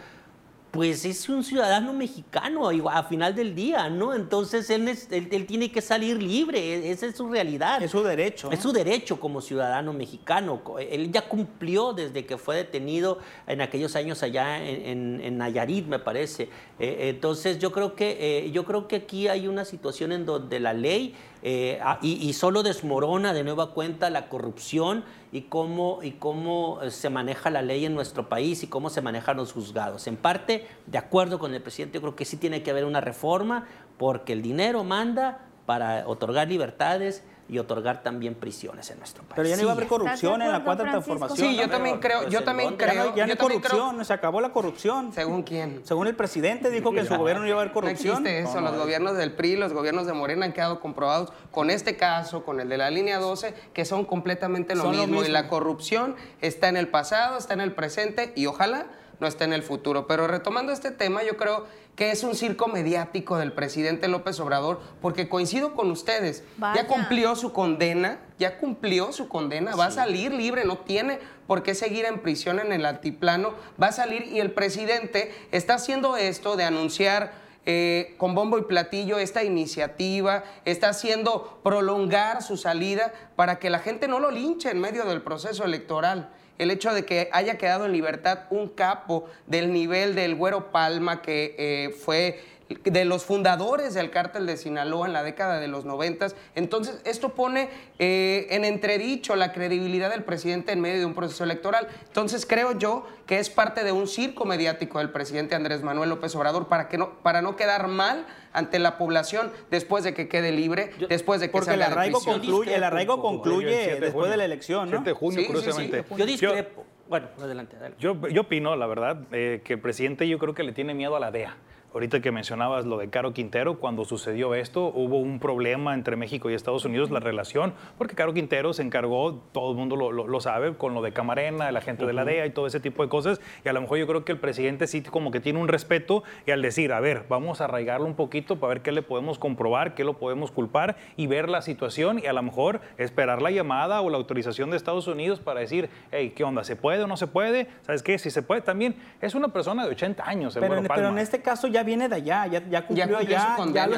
[0.71, 4.13] pues es un ciudadano mexicano a final del día, ¿no?
[4.13, 7.83] Entonces él, él, tiene que salir libre, e, esa es su realidad.
[7.83, 8.49] Es su derecho.
[8.51, 10.61] Es su derecho como ciudadano mexicano.
[10.79, 16.47] Él ya cumplió desde que fue detenido en aquellos años allá en, Nayarit, me parece.
[16.79, 20.61] Eh, entonces yo creo, que, eh, yo creo que aquí hay una situación en donde
[20.61, 26.11] la ley eh, ah, y, solo desmorona de nueva cuenta la corrupción y cómo, y
[26.11, 30.05] cómo eh, se maneja la ley en nuestro país y cómo se manejan los juzgados.
[30.07, 33.01] En parte, de acuerdo con el presidente, yo creo que sí tiene que haber una
[33.01, 33.65] reforma
[33.97, 39.33] porque el dinero manda para otorgar libertades y otorgar también prisiones en nuestro país.
[39.35, 41.49] Pero ya no iba a haber corrupción en la cuarta transformación.
[41.49, 43.13] Sí, yo también creo, yo también creo.
[43.13, 45.11] Ya, no hay corrupción, se acabó la corrupción.
[45.11, 45.81] ¿Según quién?
[45.83, 48.23] Según el presidente dijo que en su gobierno no iba a haber corrupción.
[48.23, 51.69] No existe eso, los gobiernos del PRI, los gobiernos de Morena han quedado comprobados con
[51.69, 55.01] este caso, con el de la línea 12, que son completamente lo, mismo.
[55.01, 55.23] lo mismo.
[55.25, 58.85] Y la corrupción está en el pasado, está en el presente y ojalá
[59.19, 60.07] no esté en el futuro.
[60.07, 64.81] Pero retomando este tema, yo creo que es un circo mediático del presidente López Obrador,
[65.01, 70.33] porque coincido con ustedes, ya cumplió su condena, ya cumplió su condena, va a salir
[70.33, 74.39] libre, no tiene por qué seguir en prisión en el altiplano, va a salir y
[74.39, 77.33] el presidente está haciendo esto de anunciar
[77.65, 83.79] eh, con bombo y platillo esta iniciativa, está haciendo prolongar su salida para que la
[83.79, 87.85] gente no lo linche en medio del proceso electoral el hecho de que haya quedado
[87.85, 92.39] en libertad un capo del nivel del Güero Palma, que eh, fue
[92.83, 96.35] de los fundadores del cártel de Sinaloa en la década de los noventas.
[96.55, 101.43] Entonces, esto pone eh, en entredicho la credibilidad del presidente en medio de un proceso
[101.43, 101.87] electoral.
[102.07, 106.35] Entonces, creo yo que es parte de un circo mediático del presidente Andrés Manuel López
[106.35, 110.51] Obrador para, que no, para no quedar mal ante la población después de que quede
[110.51, 114.89] libre, después de que porque el arraigo concluye, el arraigo concluye después de la elección,
[114.89, 114.97] ¿no?
[114.97, 116.03] 7 de junio, curiosamente.
[116.17, 116.85] Yo discrepo.
[117.11, 120.71] Bueno, adelante, Yo, yo opino, la verdad, eh, que el presidente yo creo que le
[120.71, 121.57] tiene miedo a la DEA.
[121.93, 126.49] Ahorita que mencionabas lo de Caro Quintero, cuando sucedió esto, hubo un problema entre México
[126.49, 130.73] y Estados Unidos, la relación, porque Caro Quintero se encargó, todo el mundo lo, sabe,
[130.75, 133.41] con lo de Camarena, la gente de la DEA y todo ese tipo de cosas.
[133.65, 136.23] Y a lo mejor yo creo que el presidente sí como que tiene un respeto
[136.45, 139.37] y al decir, a ver, vamos a arraigarlo un poquito para ver qué le podemos
[139.37, 143.51] comprobar, qué lo podemos culpar y ver la situación y a lo mejor esperar la
[143.51, 146.63] llamada o la autorización de Estados Unidos para decir, hey, ¿qué onda?
[146.63, 147.67] ¿Se puede o no se puede?
[147.81, 148.17] ¿Sabes qué?
[148.17, 148.95] Si se puede también.
[149.19, 150.57] Es una persona de 80 años.
[150.57, 153.57] pero, pero en este caso ya viene de allá, ya, ya cumplió allá,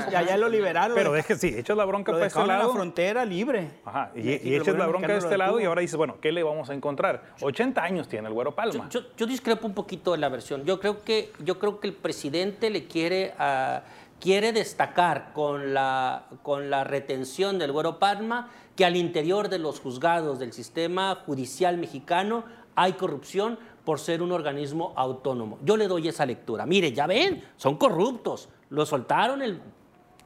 [0.09, 0.95] ya, ya, lo liberaron.
[0.95, 2.67] Pero deje, sí, echas la bronca para este lado.
[2.67, 3.69] la frontera libre.
[3.85, 6.43] Ajá, y, y, echas la bronca de este lado y ahora dices, bueno, ¿qué le
[6.43, 7.23] vamos a encontrar?
[7.41, 8.87] 80 años tiene el Güero Palma.
[8.89, 10.65] Yo, yo, discrepo un poquito de la versión.
[10.65, 13.33] Yo creo que, yo creo que el presidente le quiere...
[13.37, 13.83] a
[14.23, 19.81] quiere destacar con la, con la retención del Güero Palma que al interior de los
[19.81, 25.59] juzgados del sistema judicial mexicano hay corrupción, por ser un organismo autónomo.
[25.63, 26.65] Yo le doy esa lectura.
[26.65, 28.49] Mire, ya ven, son corruptos.
[28.69, 29.59] Lo soltaron el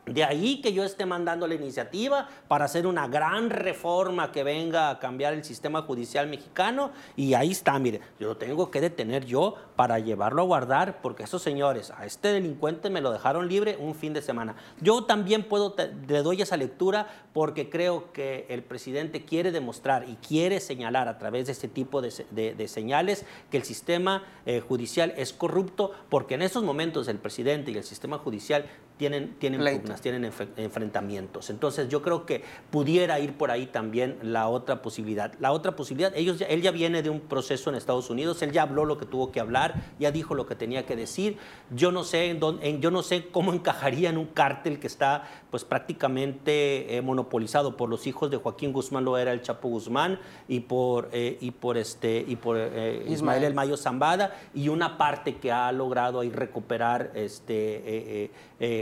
[0.08, 4.90] de ahí que yo esté mandando la iniciativa para hacer una gran reforma que venga
[4.90, 6.92] a cambiar el sistema judicial mexicano.
[7.16, 11.24] Y ahí está, mire, yo lo tengo que detener yo para llevarlo a guardar, porque
[11.24, 14.56] esos señores, a este delincuente me lo dejaron libre un fin de semana.
[14.82, 15.76] Yo también puedo,
[16.08, 21.18] le doy esa lectura porque creo que el presidente quiere demostrar y quiere señalar a
[21.18, 26.42] través de este tipo de, señales que el sistema eh, judicial es corrupto, porque en
[26.42, 28.66] esos momentos el presidente y el sistema judicial
[28.98, 31.50] tienen, tienen pugnas, tienen enfrentamientos.
[31.50, 35.34] Entonces yo creo que pudiera ir por ahí también la otra posibilidad.
[35.40, 38.64] La otra posibilidad, ellos él ya viene de un proceso en Estados Unidos, él ya
[38.64, 41.38] habló lo que tuvo que hablar, ya dijo lo que tenía que decir.
[41.72, 45.24] Yo no sé, en en, yo no sé cómo encajaría en un cártel que está
[45.52, 50.20] pues prácticamente eh, monopolizado por los hijos de Joaquín Guzmán, lo era el Chapo Guzmán,
[50.48, 54.98] y por, eh, y por, este, y por eh, Ismael el Mayo Zambada, y una
[54.98, 58.32] parte que ha logrado ahí recuperar este,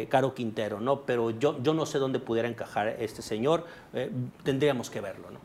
[0.07, 1.01] Caro Quintero, ¿no?
[1.01, 3.65] Pero yo, yo no sé dónde pudiera encajar este señor,
[4.43, 5.39] tendríamos que verlo, ¿no?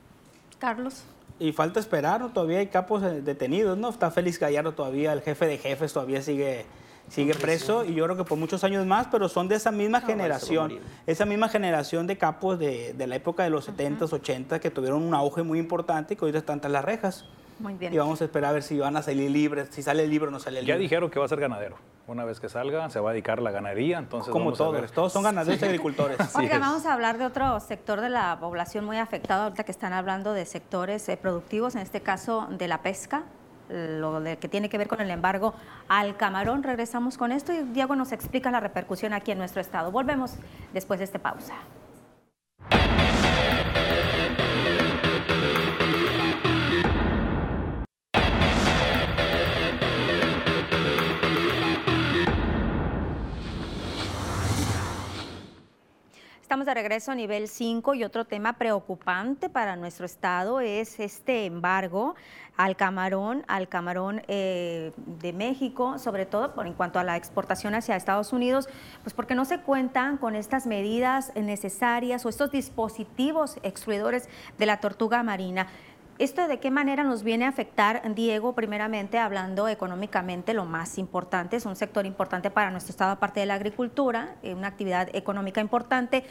[0.59, 1.05] Carlos.
[1.39, 3.89] Y falta esperar, Todavía hay capos detenidos, ¿no?
[3.89, 6.67] Está Félix Gallardo todavía, el jefe de jefes todavía sigue
[7.11, 10.01] sigue preso y yo creo que por muchos años más, pero son de esa misma
[10.01, 15.03] generación, esa misma generación de capos de, la época de los 70s, 80 que tuvieron
[15.03, 17.25] un auge muy importante y que hoy están tras las rejas.
[17.61, 17.93] Muy bien.
[17.93, 20.29] Y vamos a esperar a ver si van a salir libres, si sale el libro
[20.29, 20.79] o no sale el libro.
[20.79, 21.77] Ya dijeron que va a ser ganadero.
[22.07, 25.13] Una vez que salga, se va a dedicar a la ganadería, entonces Como todos, todos
[25.13, 26.19] son ganaderos y agricultores.
[26.35, 29.93] Oiga, vamos a hablar de otro sector de la población muy afectado, ahorita que están
[29.93, 33.25] hablando de sectores eh, productivos, en este caso de la pesca
[33.71, 35.55] lo de que tiene que ver con el embargo
[35.89, 36.63] al camarón.
[36.63, 39.93] Regresamos con esto y Diego nos explica la repercusión aquí en nuestro estado.
[39.93, 40.35] Volvemos
[40.73, 41.55] después de esta pausa.
[56.51, 61.47] Estamos de regreso a nivel 5 y otro tema preocupante para nuestro estado es este
[61.47, 62.17] embargo
[62.57, 67.77] al camarón, al camarón eh, de México, sobre todo por, en cuanto a la exportación
[67.77, 68.69] hacia Estados Unidos,
[69.05, 74.81] pues porque no se cuentan con estas medidas necesarias o estos dispositivos excluidores de la
[74.81, 75.69] tortuga marina.
[76.21, 78.55] ¿Esto de qué manera nos viene a afectar, Diego?
[78.55, 83.47] Primeramente, hablando económicamente, lo más importante, es un sector importante para nuestro estado, aparte de
[83.47, 86.25] la agricultura, eh, una actividad económica importante.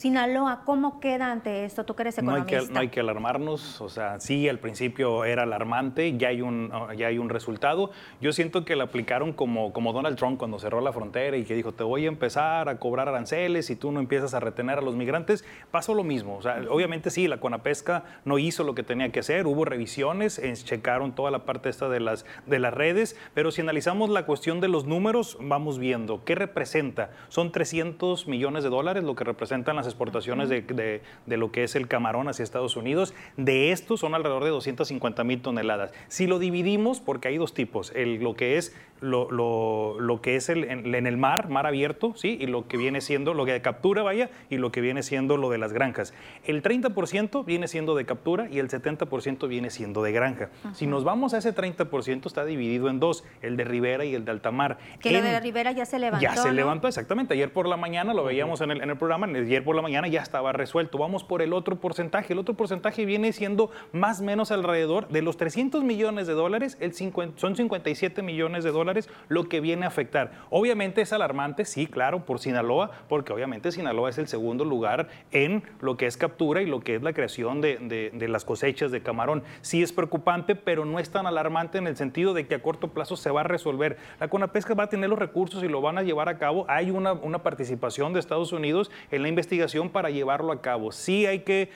[0.00, 1.84] Sinaloa, ¿cómo queda ante esto?
[1.84, 2.54] Tú que eres economista.
[2.54, 6.28] No hay que, no hay que alarmarnos, o sea, sí, al principio era alarmante, ya
[6.28, 7.90] hay un, ya hay un resultado.
[8.18, 11.54] Yo siento que lo aplicaron como, como Donald Trump cuando cerró la frontera y que
[11.54, 14.80] dijo, te voy a empezar a cobrar aranceles y tú no empiezas a retener a
[14.80, 15.44] los migrantes.
[15.70, 19.20] Pasó lo mismo, o sea, obviamente sí, la Conapesca no hizo lo que tenía que
[19.20, 23.50] hacer, hubo revisiones, eh, checaron toda la parte esta de las, de las redes, pero
[23.50, 27.10] si analizamos la cuestión de los números, vamos viendo qué representa.
[27.28, 31.88] Son 300 millones de dólares lo que representan las exportaciones de, lo que es el
[31.88, 33.14] camarón hacia Estados Unidos.
[33.36, 35.92] De estos son alrededor de 250 mil toneladas.
[36.08, 40.64] Si lo dividimos, porque hay dos tipos, el, lo que es lo, que es el,
[40.64, 42.36] en, el mar, mar abierto, ¿sí?
[42.40, 45.36] y lo que viene siendo, lo que de captura, vaya, y lo que viene siendo
[45.36, 46.12] lo de las granjas.
[46.44, 50.50] El 30% viene siendo de captura y el 70% viene siendo de granja.
[50.74, 54.24] Si nos vamos a ese 30%, está dividido en dos, el de Rivera y el
[54.24, 54.78] de altamar.
[55.00, 56.22] Que lo de Rivera ya se levantó.
[56.22, 57.34] Ya se levantó, exactamente.
[57.34, 60.08] Ayer por la mañana lo veíamos en, el, en el programa, ayer por la mañana
[60.08, 60.98] ya estaba resuelto.
[60.98, 62.32] Vamos por el otro porcentaje.
[62.32, 66.76] El otro porcentaje viene siendo más o menos alrededor de los 300 millones de dólares,
[66.80, 66.94] el
[67.36, 70.32] son 57 millones de dólares lo que viene a afectar.
[70.50, 75.62] Obviamente es alarmante, sí, claro, por Sinaloa, porque obviamente Sinaloa es el segundo lugar en
[75.80, 79.42] lo que es captura y lo que es la creación de, las cosechas de camarón.
[79.60, 82.88] Sí es preocupante, pero no es tan alarmante en el sentido de que a corto
[82.88, 83.96] plazo se va a resolver.
[84.18, 86.64] La Conapesca va a tener los recursos y lo van a llevar a cabo.
[86.68, 90.92] Hay una, una participación de Estados Unidos en la investigación para llevarlo a cabo.
[90.92, 91.70] Sí hay que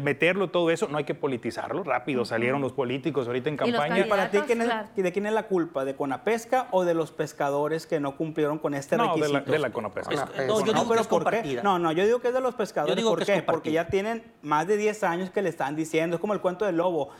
[0.00, 1.82] meterlo todo eso, no hay que politizarlo.
[1.82, 4.06] Rápido salieron los políticos ahorita en campaña.
[4.08, 4.38] ¿Para ti
[5.02, 5.84] de quién es la culpa?
[5.84, 6.68] ¿De Conapesca?
[6.70, 9.40] o de los pescadores que no cumplieron con este requisito?
[9.40, 10.28] No, de la, Conapesca.
[10.46, 11.62] No, yo digo que es compartida.
[11.62, 13.04] No, no, yo digo que es de los pescadores.
[13.04, 13.42] ¿Por qué?
[13.42, 16.64] Porque ya tienen más de 10 años que le están diciendo, es como el cuento
[16.64, 17.10] del lobo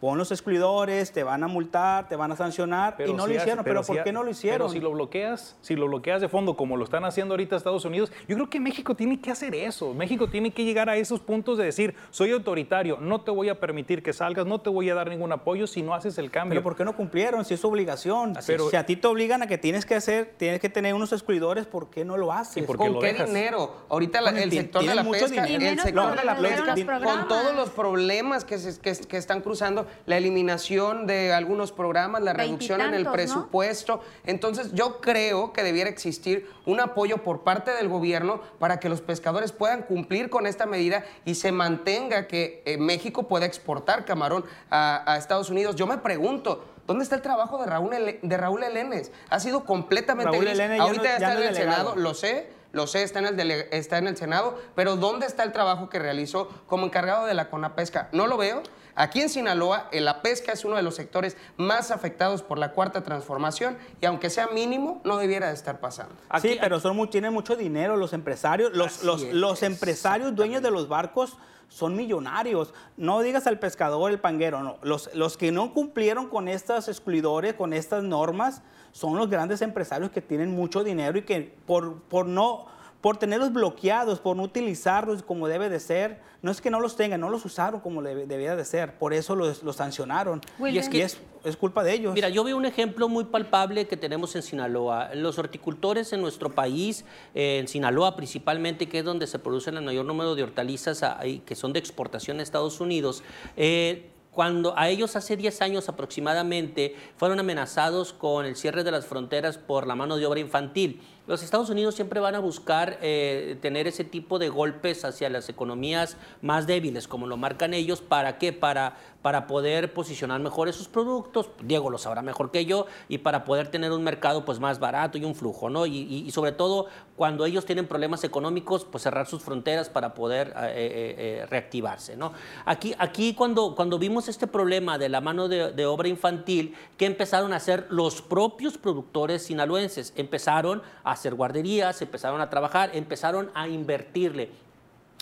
[0.00, 3.64] pon los excluidores, te van a multar, te van a sancionar y no lo hicieron.
[3.64, 4.58] pero, ¿por qué no lo hicieron?
[4.58, 7.84] Pero si lo bloqueas, si lo bloqueas de fondo como lo están haciendo ahorita Estados
[7.84, 9.94] Unidos, yo creo que México tiene que hacer eso.
[9.94, 13.58] México tiene que llegar a esos puntos de decir, soy autoritario, no te voy a
[13.58, 16.56] permitir que salgas, no te voy a dar ningún apoyo si no haces el cambio.
[16.56, 17.44] Pero ¿por qué no cumplieron?
[17.44, 18.34] Si es obligación.
[18.46, 21.12] pero, si a ti te obligan a que tienes que hacer, tienes que tener unos
[21.12, 22.66] excluidores, ¿por qué no lo haces?
[22.66, 23.74] ¿Con qué dinero?
[23.88, 28.44] Ahorita el, sector de la pesca, el sector de la pesca, con todos los problemas
[28.44, 34.02] que, que están cruzando, la eliminación de algunos programas, la reducción en el presupuesto.
[34.24, 39.00] Entonces yo creo que debiera existir un apoyo por parte del gobierno para que los
[39.00, 44.44] pescadores puedan cumplir con esta medida y se mantenga que eh, México pueda exportar camarón
[44.70, 45.76] a, Estados Unidos.
[45.76, 47.90] Yo me pregunto, ¿Dónde está el trabajo de Raúl,
[48.22, 49.10] de Raúl Elenes?
[49.28, 53.20] Ha sido completamente Raúl Ahorita ya está en el Senado, lo sé, lo sé, está
[53.20, 57.26] en, el está en el Senado, pero ¿dónde está el trabajo que realizó como encargado
[57.26, 58.10] de la CONAPESCA?
[58.12, 58.62] No lo veo.
[58.96, 62.72] Aquí en Sinaloa, eh, la pesca es uno de los sectores más afectados por la
[62.72, 66.14] cuarta transformación y aunque sea mínimo, no debiera de estar pasando.
[66.40, 70.88] sí, pero son tienen mucho dinero los empresarios, los, los, los empresarios dueños de los
[70.88, 71.36] barcos
[71.68, 72.72] son millonarios.
[72.96, 74.78] No digas al pescador, el panguero, no.
[74.82, 80.10] Los, los que no cumplieron con estas excluidores, con estas normas, son los grandes empresarios
[80.10, 82.66] que tienen mucho dinero y que por, por no
[83.06, 86.18] por tenerlos bloqueados, por no utilizarlos como debe de ser.
[86.42, 88.98] No es que no los tengan, no los usaron como debía de ser.
[88.98, 90.40] Por eso los, sancionaron.
[90.58, 92.14] Y es que es, es, culpa de ellos.
[92.14, 95.14] Mira, yo veo un ejemplo muy palpable que tenemos en Sinaloa.
[95.14, 99.84] Los horticultores en nuestro país, eh, en Sinaloa principalmente, que es donde se producen el
[99.84, 101.04] mayor número de hortalizas
[101.44, 103.22] que son de exportación a Estados Unidos,
[103.56, 109.06] eh, cuando a ellos hace 10 años aproximadamente fueron amenazados con el cierre de las
[109.06, 111.00] fronteras por la mano de obra infantil.
[111.26, 115.48] Los Estados Unidos siempre van a buscar eh, tener ese tipo de golpes hacia las
[115.48, 118.52] economías más débiles, como lo marcan ellos, ¿para qué?
[118.52, 123.44] Para, para poder posicionar mejor esos productos, Diego lo sabrá mejor que yo, y para
[123.44, 125.84] poder tener un mercado pues, más barato y un flujo, ¿no?
[125.84, 126.86] Y, sobre todo
[127.16, 132.34] cuando ellos tienen problemas económicos, pues cerrar sus fronteras para poder eh, eh, reactivarse, ¿no?
[132.66, 137.06] Aquí, aquí cuando, cuando vimos este problema de la mano de, de obra infantil, ¿qué
[137.06, 140.12] empezaron a hacer los propios productores sinaloenses?
[140.14, 144.50] Empezaron a hacer guarderías, empezaron a trabajar, empezaron a invertirle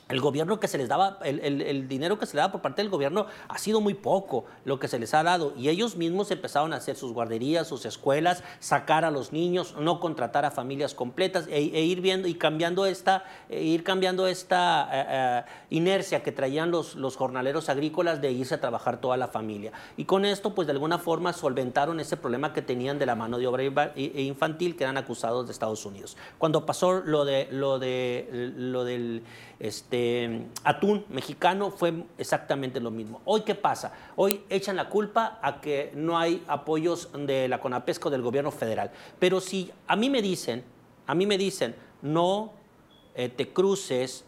[0.09, 2.91] el gobierno que se les daba, el, dinero que se le daba por parte del
[2.91, 5.55] gobierno ha sido muy poco lo que se les ha dado.
[5.57, 10.01] Y ellos mismos empezaron a hacer sus guarderías, sus escuelas, sacar a los niños, no
[10.01, 14.89] contratar a familias completas e, e ir viendo y cambiando esta, e ir cambiando esta
[14.93, 19.29] eh, eh, inercia que traían los, los jornaleros agrícolas de irse a trabajar toda la
[19.29, 19.73] familia.
[19.97, 23.39] Y con esto, pues de alguna forma solventaron ese problema que tenían de la mano
[23.39, 23.65] de obra
[23.95, 26.17] infantil que eran acusados de Estados Unidos.
[26.39, 29.23] Cuando pasó lo de lo de lo del
[29.61, 29.94] este,
[30.63, 33.21] atún mexicano fue exactamente lo mismo.
[33.25, 33.93] Hoy, ¿qué pasa?
[34.17, 38.91] Hoy echan la culpa a que no hay apoyos de la CONAPESCO del gobierno federal.
[39.19, 40.65] Pero si a mí me dicen,
[41.07, 42.53] a mí me dicen, no
[43.15, 44.25] eh, te cruces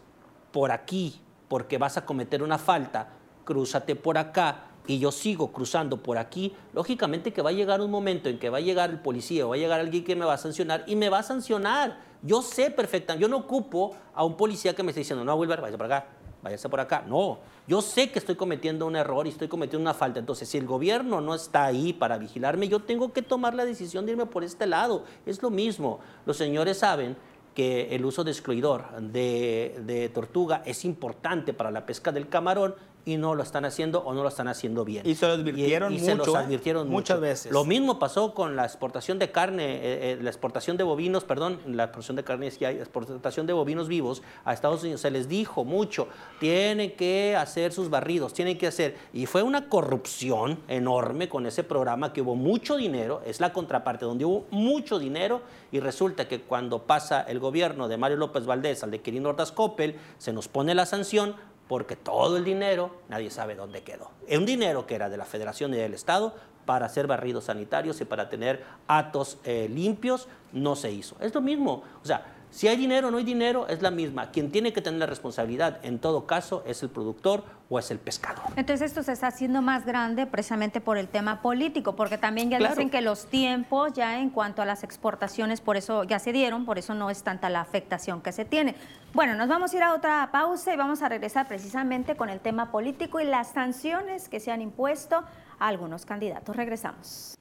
[0.51, 3.09] por aquí porque vas a cometer una falta,
[3.45, 7.91] crúzate por acá y yo sigo cruzando por aquí, lógicamente que va a llegar un
[7.91, 10.25] momento en que va a llegar el policía o va a llegar alguien que me
[10.25, 12.06] va a sancionar y me va a sancionar.
[12.21, 15.61] Yo sé perfectamente, yo no ocupo a un policía que me esté diciendo, no, Wilber,
[15.61, 16.05] váyase por acá,
[16.41, 17.03] váyase por acá.
[17.07, 20.19] No, yo sé que estoy cometiendo un error y estoy cometiendo una falta.
[20.19, 24.05] Entonces, si el gobierno no está ahí para vigilarme, yo tengo que tomar la decisión
[24.05, 25.03] de irme por este lado.
[25.25, 25.99] Es lo mismo.
[26.25, 27.17] Los señores saben
[27.53, 32.75] que el uso de excluidor de, de, tortuga es importante para la pesca del camarón
[33.07, 35.07] y no lo están haciendo o no lo están haciendo bien.
[35.07, 36.05] Y se lo advirtieron mucho.
[36.05, 37.53] Se los advirtieron muchas veces.
[37.53, 39.79] Lo mismo pasó con la exportación de carne, eh,
[40.11, 43.53] eh, la exportación de bovinos, perdón, la exportación de carne es que hay, exportación de
[43.53, 44.99] bovinos vivos a Estados Unidos.
[44.99, 46.09] Se les dijo mucho,
[46.41, 48.97] tienen que hacer sus barridos, tienen que hacer.
[49.13, 54.03] Y fue una corrupción enorme con ese programa que hubo mucho dinero, es la contraparte,
[54.03, 58.83] donde hubo mucho dinero y resulta que cuando pasa el gobierno de Mario López Valdés
[58.83, 61.35] al de Quirino Ordaz Coppel, se nos pone la sanción
[61.67, 64.11] porque todo el dinero nadie sabe dónde quedó.
[64.27, 66.33] Es un dinero que era de la Federación y del Estado
[66.65, 71.15] para hacer barridos sanitarios y para tener atos eh, limpios, no se hizo.
[71.21, 71.83] Es lo mismo.
[72.03, 74.31] O sea, si hay dinero o no hay dinero, es la misma.
[74.31, 77.99] Quien tiene que tener la responsabilidad, en todo caso, es el productor o es el
[77.99, 78.45] pescador.
[78.55, 82.57] Entonces esto se está haciendo más grande precisamente por el tema político, porque también ya
[82.57, 86.65] dicen que los tiempos ya en cuanto a las exportaciones, por eso ya se dieron,
[86.65, 88.75] por eso no es tanta la afectación que se tiene.
[89.13, 92.39] Bueno, nos vamos a ir a otra pausa y vamos a regresar precisamente con el
[92.39, 95.23] tema político y las sanciones que se han impuesto
[95.59, 96.55] a algunos candidatos.
[96.55, 97.37] Regresamos.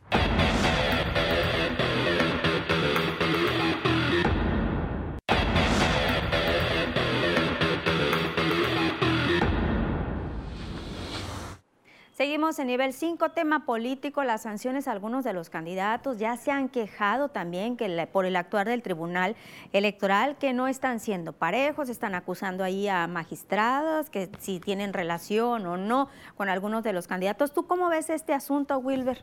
[12.26, 16.50] Seguimos en nivel 5, tema político, las sanciones a algunos de los candidatos ya se
[16.50, 19.36] han quejado también que por el actuar del Tribunal
[19.72, 25.66] Electoral que no están siendo parejos, están acusando ahí a magistrados que si tienen relación
[25.66, 27.52] o no con algunos de los candidatos.
[27.52, 29.22] ¿Tú cómo ves este asunto, Wilber?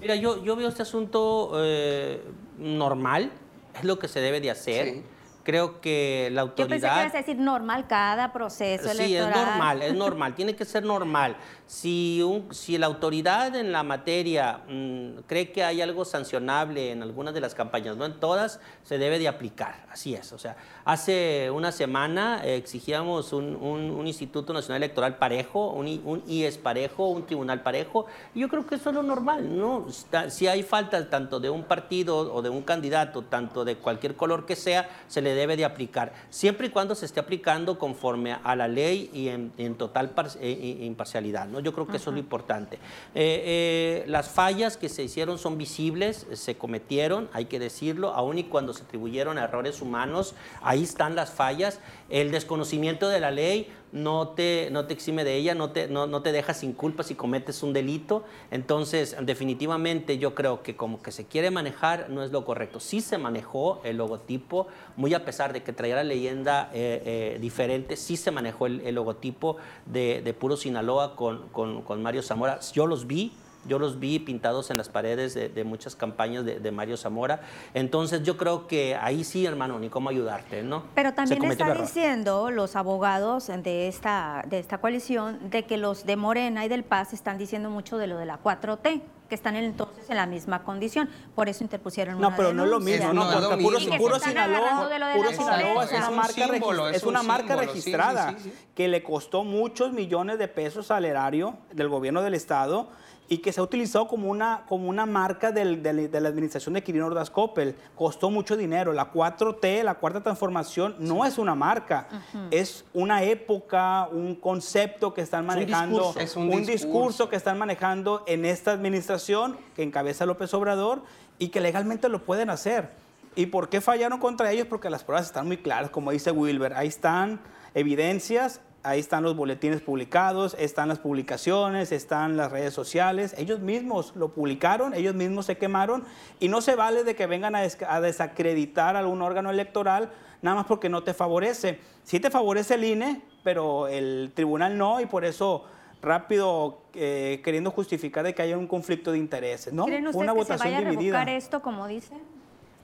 [0.00, 2.24] Mira, yo, yo veo este asunto eh,
[2.58, 3.30] normal,
[3.72, 5.04] es lo que se debe de hacer.
[5.42, 6.76] Creo que la autoridad...
[6.76, 9.06] Yo pensé que ibas a decir normal cada proceso electoral.
[9.06, 11.36] Sí, es normal, es normal, tiene que ser normal.
[11.66, 17.02] Si, un, si la autoridad en la materia mm, cree que hay algo sancionable en
[17.02, 20.32] algunas de las campañas, no en todas, se debe de aplicar, así es.
[20.32, 26.58] O sea, hace una semana exigíamos un, un, Instituto Nacional Electoral parejo, un, un, IES
[26.58, 29.86] parejo, un tribunal parejo, y yo creo que eso es lo normal, ¿no?
[30.28, 34.44] Si hay falta tanto de un partido o de un candidato, tanto de cualquier color
[34.44, 38.36] que sea, se le se debe de aplicar, siempre y cuando se esté aplicando conforme
[38.44, 41.46] a la ley y en, total eh, imparcialidad.
[41.46, 41.60] ¿no?
[41.60, 42.78] Yo creo que eso es lo importante.
[43.14, 48.44] Eh, las fallas que se hicieron son visibles, se cometieron, hay que decirlo, aun y
[48.44, 51.80] cuando se atribuyeron errores humanos, ahí están las fallas.
[52.10, 56.22] El desconocimiento de la ley no te, no te exime de ella, no te, no,
[56.22, 58.24] te deja sin culpa si cometes un delito.
[58.50, 62.80] Entonces, definitivamente yo creo que como que se quiere manejar no es lo correcto.
[62.80, 64.66] Sí se manejó el logotipo,
[64.96, 68.94] muy a pesar de que traía la leyenda eh, eh, diferente, sí se manejó el,
[68.94, 69.56] logotipo
[69.86, 72.60] de, Puro Sinaloa con, con Mario Zamora.
[72.72, 73.32] Yo los vi,
[73.66, 77.40] yo los vi pintados en las paredes de, muchas campañas de, Mario Zamora.
[77.74, 80.84] Entonces yo creo que ahí sí, hermano, ni cómo ayudarte, ¿no?
[80.94, 86.16] Pero también está diciendo los abogados de esta, de esta coalición de que los de
[86.16, 89.02] Morena y del Paz están diciendo mucho de lo de la 4T
[89.32, 91.08] que están entonces en la misma condición.
[91.34, 93.22] Por eso interpusieron no, pero no es lo mismo, no,
[93.58, 98.36] puro, puro Sinaloa, puro Sinaloa es una marca, es una marca registrada
[98.74, 102.90] que le costó muchos millones de pesos al erario del gobierno del Estado
[103.32, 106.82] y que se ha utilizado como una, como una marca del, de la administración de
[106.82, 107.74] Quirino Ordaz Coppel.
[107.96, 108.92] Costó mucho dinero.
[108.92, 112.08] La 4T, la cuarta transformación, no es una marca,
[112.50, 117.30] es una época, un concepto que están manejando, es un, discurso.
[117.30, 121.02] que están manejando en esta administración que encabeza López Obrador
[121.38, 122.90] y que legalmente lo pueden hacer.
[123.34, 124.66] ¿Y por qué fallaron contra ellos?
[124.66, 126.74] Porque las pruebas están muy claras, como dice Wilber.
[126.74, 127.40] Ahí están
[127.72, 133.34] evidencias, ahí están los boletines publicados, están las publicaciones, están las redes sociales.
[133.38, 136.04] Ellos mismos lo publicaron, ellos mismos se quemaron
[136.40, 140.10] y no se vale de que vengan a, desacreditar algún órgano electoral
[140.42, 141.78] nada más porque no te favorece.
[142.02, 145.64] Sí te favorece el INE, pero el tribunal no y por eso
[146.00, 149.84] rápido eh, queriendo justificar de que haya un conflicto de intereses, ¿no?
[149.84, 152.14] ¿Creen ustedes que se vaya a revocar esto, como dice?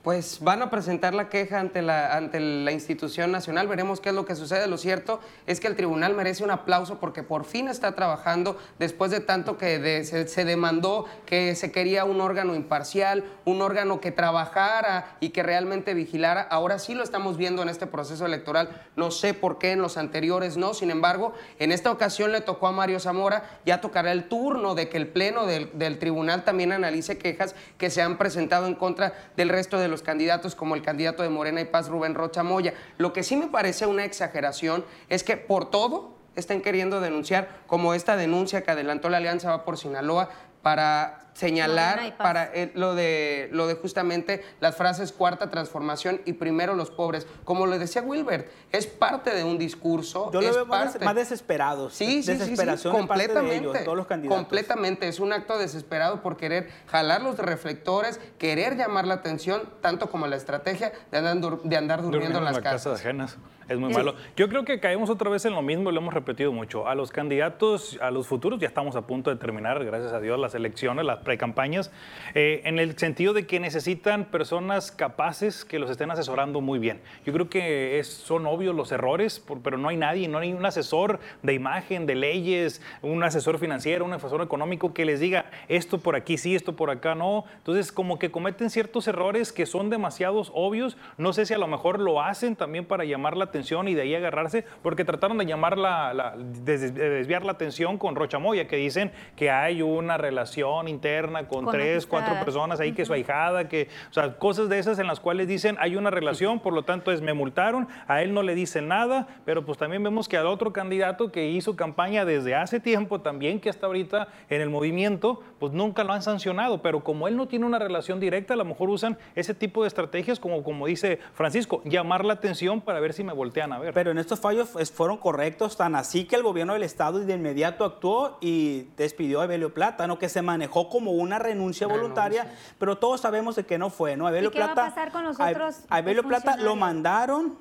[0.09, 4.15] Pues van a presentar la queja ante la, ante la institución nacional, veremos qué es
[4.15, 4.65] lo que sucede.
[4.65, 9.11] Lo cierto es que el tribunal merece un aplauso porque por fin está trabajando después
[9.11, 15.15] de tanto que se, demandó que se quería un órgano imparcial, un órgano que trabajara
[15.19, 16.41] y que realmente vigilara.
[16.41, 18.81] Ahora sí lo estamos viendo en este proceso electoral.
[18.95, 20.73] No sé por qué en los anteriores no.
[20.73, 23.59] Sin embargo, en esta ocasión le tocó a Mario Zamora.
[23.63, 28.01] Ya tocará el turno de que el pleno del, tribunal también analice quejas que se
[28.01, 31.65] han presentado en contra del resto de los candidatos como el candidato de Morena y
[31.65, 32.73] Paz, Rubén Rocha Moya.
[32.97, 37.93] Lo que sí me parece una exageración es que por todo estén queriendo denunciar, como
[37.93, 40.29] esta denuncia que adelantó la Alianza Va por Sinaloa,
[40.61, 46.91] para señalar para lo de lo de justamente las frases cuarta transformación y primero los
[46.91, 47.25] pobres.
[47.45, 50.31] Como lo decía Wilbert, es parte de un discurso.
[50.33, 51.89] Yo lo veo más, desesperado.
[51.89, 53.79] Sí, sí, Desesperación sí, completamente.
[53.79, 54.37] todos los candidatos.
[54.37, 55.07] Completamente.
[55.07, 60.27] Es un acto desesperado por querer jalar los reflectores, querer llamar la atención, tanto como
[60.27, 62.99] la estrategia de andar, de andar durmiendo, en las, casas.
[62.99, 63.37] ajenas.
[63.69, 64.15] Es muy malo.
[64.35, 66.87] Yo creo que caemos otra vez en lo mismo, lo hemos repetido mucho.
[66.87, 70.39] A los candidatos, a los futuros, ya estamos a punto de terminar, gracias a Dios,
[70.39, 71.91] las elecciones, las precampañas,
[72.33, 77.01] eh, en el sentido de que necesitan personas capaces que los estén asesorando muy bien.
[77.23, 81.19] Yo creo que son obvios los errores, pero no hay nadie, no hay un asesor
[81.43, 86.15] de imagen, de leyes, un asesor financiero, un asesor económico que les diga esto por
[86.15, 87.45] aquí sí, esto por acá no.
[87.57, 90.97] Entonces, como que cometen ciertos errores que son demasiados obvios.
[91.19, 94.01] No sé si a lo mejor lo hacen también para llamar la atención y de
[94.01, 99.11] ahí agarrarse, porque trataron de llamar la, desviar la atención con Rocha Moya, que dicen
[99.35, 104.13] que hay una relación interna con, tres, cuatro personas ahí, que su ahijada, que, o
[104.13, 107.21] sea, cosas de esas en las cuales dicen hay una relación, por lo tanto es
[107.21, 110.73] me multaron, a él no le dicen nada, pero pues también vemos que al otro
[110.73, 115.73] candidato que hizo campaña desde hace tiempo también, que hasta ahorita en el movimiento, pues
[115.73, 118.89] nunca lo han sancionado, pero como él no tiene una relación directa, a lo mejor
[118.89, 123.23] usan ese tipo de estrategias como, como dice Francisco, llamar la atención para ver si
[123.23, 123.93] me voltean a ver.
[123.93, 127.85] Pero en estos fallos fueron correctos, tan así que el gobierno del estado de inmediato
[127.85, 130.19] actuó y despidió a Evelio Plata, ¿no?
[130.19, 134.27] que se manejó como una renuncia voluntaria, pero todos sabemos de que no fue, ¿no?
[134.27, 137.57] Abelio qué Plata, va a pasar con los otros a, Plata lo mandaron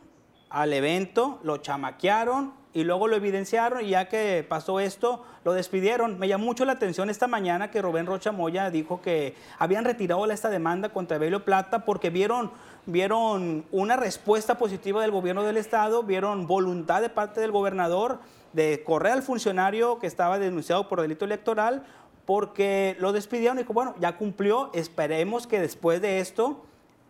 [0.51, 6.19] al evento, lo chamaquearon y luego lo evidenciaron y ya que pasó esto, lo despidieron.
[6.19, 10.25] Me llamó mucho la atención esta mañana que Rubén Rocha Moya dijo que habían retirado
[10.31, 12.51] esta demanda contra Abelio Plata porque vieron,
[12.87, 18.21] vieron una respuesta positiva del gobierno del estado, vieron voluntad de parte del gobernador
[18.53, 21.85] de correr al funcionario que estaba denunciado por delito electoral,
[22.29, 26.63] porque lo despidieron y dijo, bueno, ya cumplió, esperemos que después de esto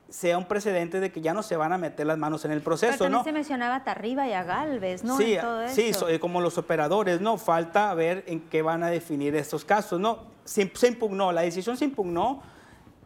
[0.08, 2.60] sea un precedente de que ya no se van a meter las manos en el
[2.60, 5.16] proceso, Pero también se mencionaba a Tarriba y a Galvez, ¿no?
[5.16, 5.36] Sí,
[5.70, 5.90] sí,
[6.20, 7.36] como los operadores, ¿no?
[7.36, 10.20] Falta ver en qué van a definir estos casos, ¿no?
[10.44, 12.40] Se, se impugnó, la decisión se impugnó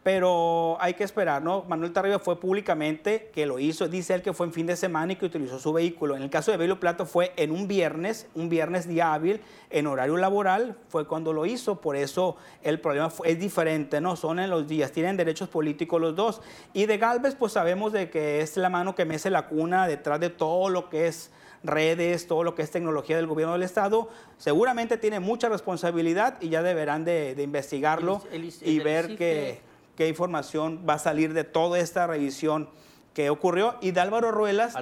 [0.03, 1.63] pero hay que esperar, ¿no?
[1.67, 5.13] Manuel Tarriba fue públicamente que lo hizo, dice él que fue en fin de semana
[5.13, 6.17] y que utilizó su vehículo.
[6.17, 9.39] En el caso de Belio Plato fue en un viernes, un viernes día hábil,
[9.69, 14.17] en horario laboral, fue cuando lo hizo, por eso el problema es diferente, ¿no?
[14.17, 16.41] Son en los días, tienen derechos políticos los dos.
[16.73, 20.19] Y de Galvez, pues sabemos de que es la mano que mece la cuna detrás
[20.19, 21.31] de todo lo que es
[21.63, 26.49] redes, todo lo que es tecnología del gobierno del Estado, seguramente tiene mucha responsabilidad y
[26.49, 28.21] ya deberán de, investigarlo
[28.61, 29.61] y ver qué,
[29.95, 32.69] qué información va a salir de toda esta revisión
[33.13, 33.75] que ocurrió.
[33.81, 34.75] Y de Álvaro Ruelas,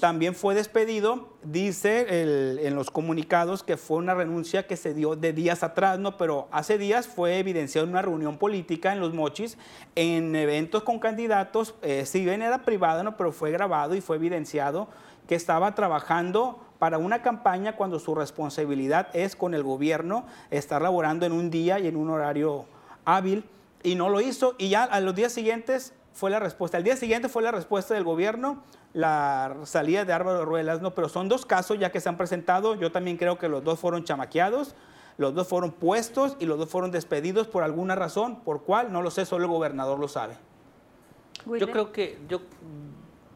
[0.00, 1.28] también fue despedido.
[1.42, 2.06] Dice
[2.66, 6.16] en los comunicados que fue una renuncia que se dio de días atrás, ¿no?
[6.16, 9.58] Pero hace días fue evidenciado en una reunión política en Los Mochis,
[9.96, 11.74] en eventos con candidatos.
[11.82, 13.16] Eh, si bien era privado, ¿no?
[13.16, 14.88] Pero fue grabado y fue evidenciado
[15.28, 21.24] que estaba trabajando para una campaña cuando su responsabilidad es con el gobierno estar laborando
[21.24, 22.66] en un día y en un horario
[23.06, 23.44] hábil
[23.84, 26.76] y no lo hizo y ya a los días siguientes fue la respuesta.
[26.76, 28.62] Al día siguiente fue la respuesta del gobierno,
[28.92, 30.94] la salida de Álvaro Ruelas, ¿no?
[30.94, 32.74] Pero son dos casos ya que se han presentado.
[32.74, 34.74] Yo también creo que los dos fueron chamaqueados,
[35.18, 38.40] los dos fueron puestos y los dos fueron despedidos por alguna razón.
[38.40, 38.92] ¿Por cuál?
[38.92, 40.36] No lo sé, solo el gobernador lo sabe.
[41.46, 42.40] Yo creo que yo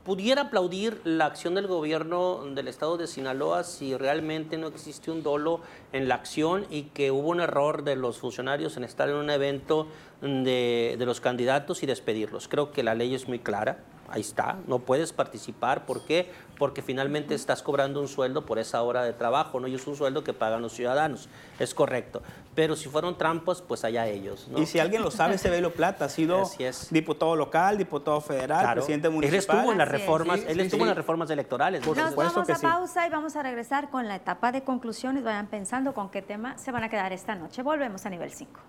[0.08, 5.22] pudiera aplaudir la acción del gobierno del estado de Sinaloa si realmente no existe un
[5.22, 5.60] dolo
[5.92, 9.28] en la acción y que hubo un error de los funcionarios en estar en un
[9.28, 9.86] evento
[10.22, 12.48] de, de los candidatos y despedirlos.
[12.48, 15.86] Creo que la ley es muy clara ahí está, no puedes participar.
[15.86, 16.30] ¿Por qué?
[16.58, 19.68] Porque finalmente estás cobrando un sueldo por esa hora de trabajo, ¿no?
[19.68, 21.28] Y es un sueldo que pagan los ciudadanos,
[21.58, 22.22] es correcto.
[22.54, 24.48] Pero si fueron trampas, pues allá ellos.
[24.56, 26.50] Y si alguien lo sabe, ese Velo Plata ha sido
[26.90, 29.34] diputado local, diputado federal, presidente municipal.
[29.34, 31.84] Él estuvo en las reformas, él estuvo en las reformas electorales.
[31.84, 35.22] Por Nos vamos a pausa y vamos a regresar con la etapa de conclusiones.
[35.22, 37.62] Vayan pensando con qué tema se van a quedar esta noche.
[37.62, 38.60] Volvemos a nivel 5.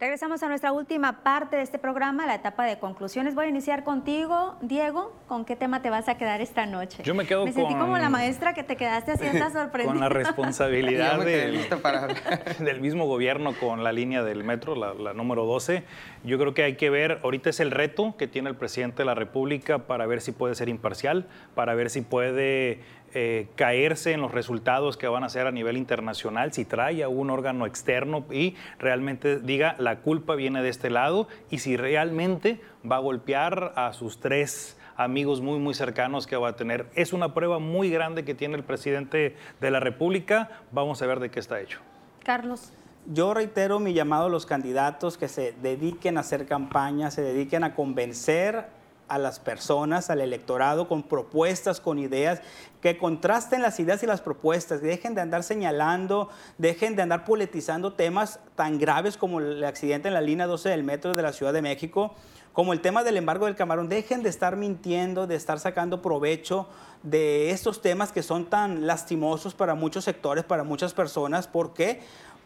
[0.00, 3.34] Regresamos a nuestra última parte de este programa, la etapa de conclusiones.
[3.34, 5.14] Voy a iniciar contigo, Diego.
[5.28, 7.02] ¿Con qué tema te vas a quedar esta noche?
[7.02, 9.92] Yo me quedo me sentí como la maestra que te quedaste así, estás sorprendida.
[9.92, 11.20] Con la responsabilidad
[12.60, 15.84] del, mismo gobierno con la línea del metro, la, la número 12.
[16.24, 19.04] Yo creo que hay que ver, ahorita es el reto que tiene el presidente de
[19.04, 22.80] la República para ver si puede ser imparcial, para ver si puede
[23.14, 27.08] eh, caerse en los resultados que van a hacer a nivel internacional, si trae a
[27.08, 32.60] un órgano externo y realmente diga la culpa viene de este lado y si realmente
[32.88, 36.86] va a golpear a sus tres amigos muy, muy cercanos que va a tener.
[36.94, 40.50] Es una prueba muy grande que tiene el presidente de la República.
[40.72, 41.80] Vamos a ver de qué está hecho.
[42.22, 42.72] Carlos.
[43.06, 47.64] Yo reitero mi llamado a los candidatos que se dediquen a hacer campaña, se dediquen
[47.64, 48.66] a convencer
[49.10, 52.40] a las personas, al electorado, con propuestas, con ideas,
[52.80, 57.92] que contrasten las ideas y las propuestas, dejen de andar señalando, dejen de andar politizando
[57.92, 61.52] temas tan graves como el accidente en la línea 12 del metro de la Ciudad
[61.52, 62.14] de México,
[62.52, 66.68] como el tema del embargo del camarón, dejen de estar mintiendo, de estar sacando provecho
[67.02, 71.46] de estos temas que son tan lastimosos para muchos sectores, para muchas personas.
[71.46, 72.00] ¿Por qué?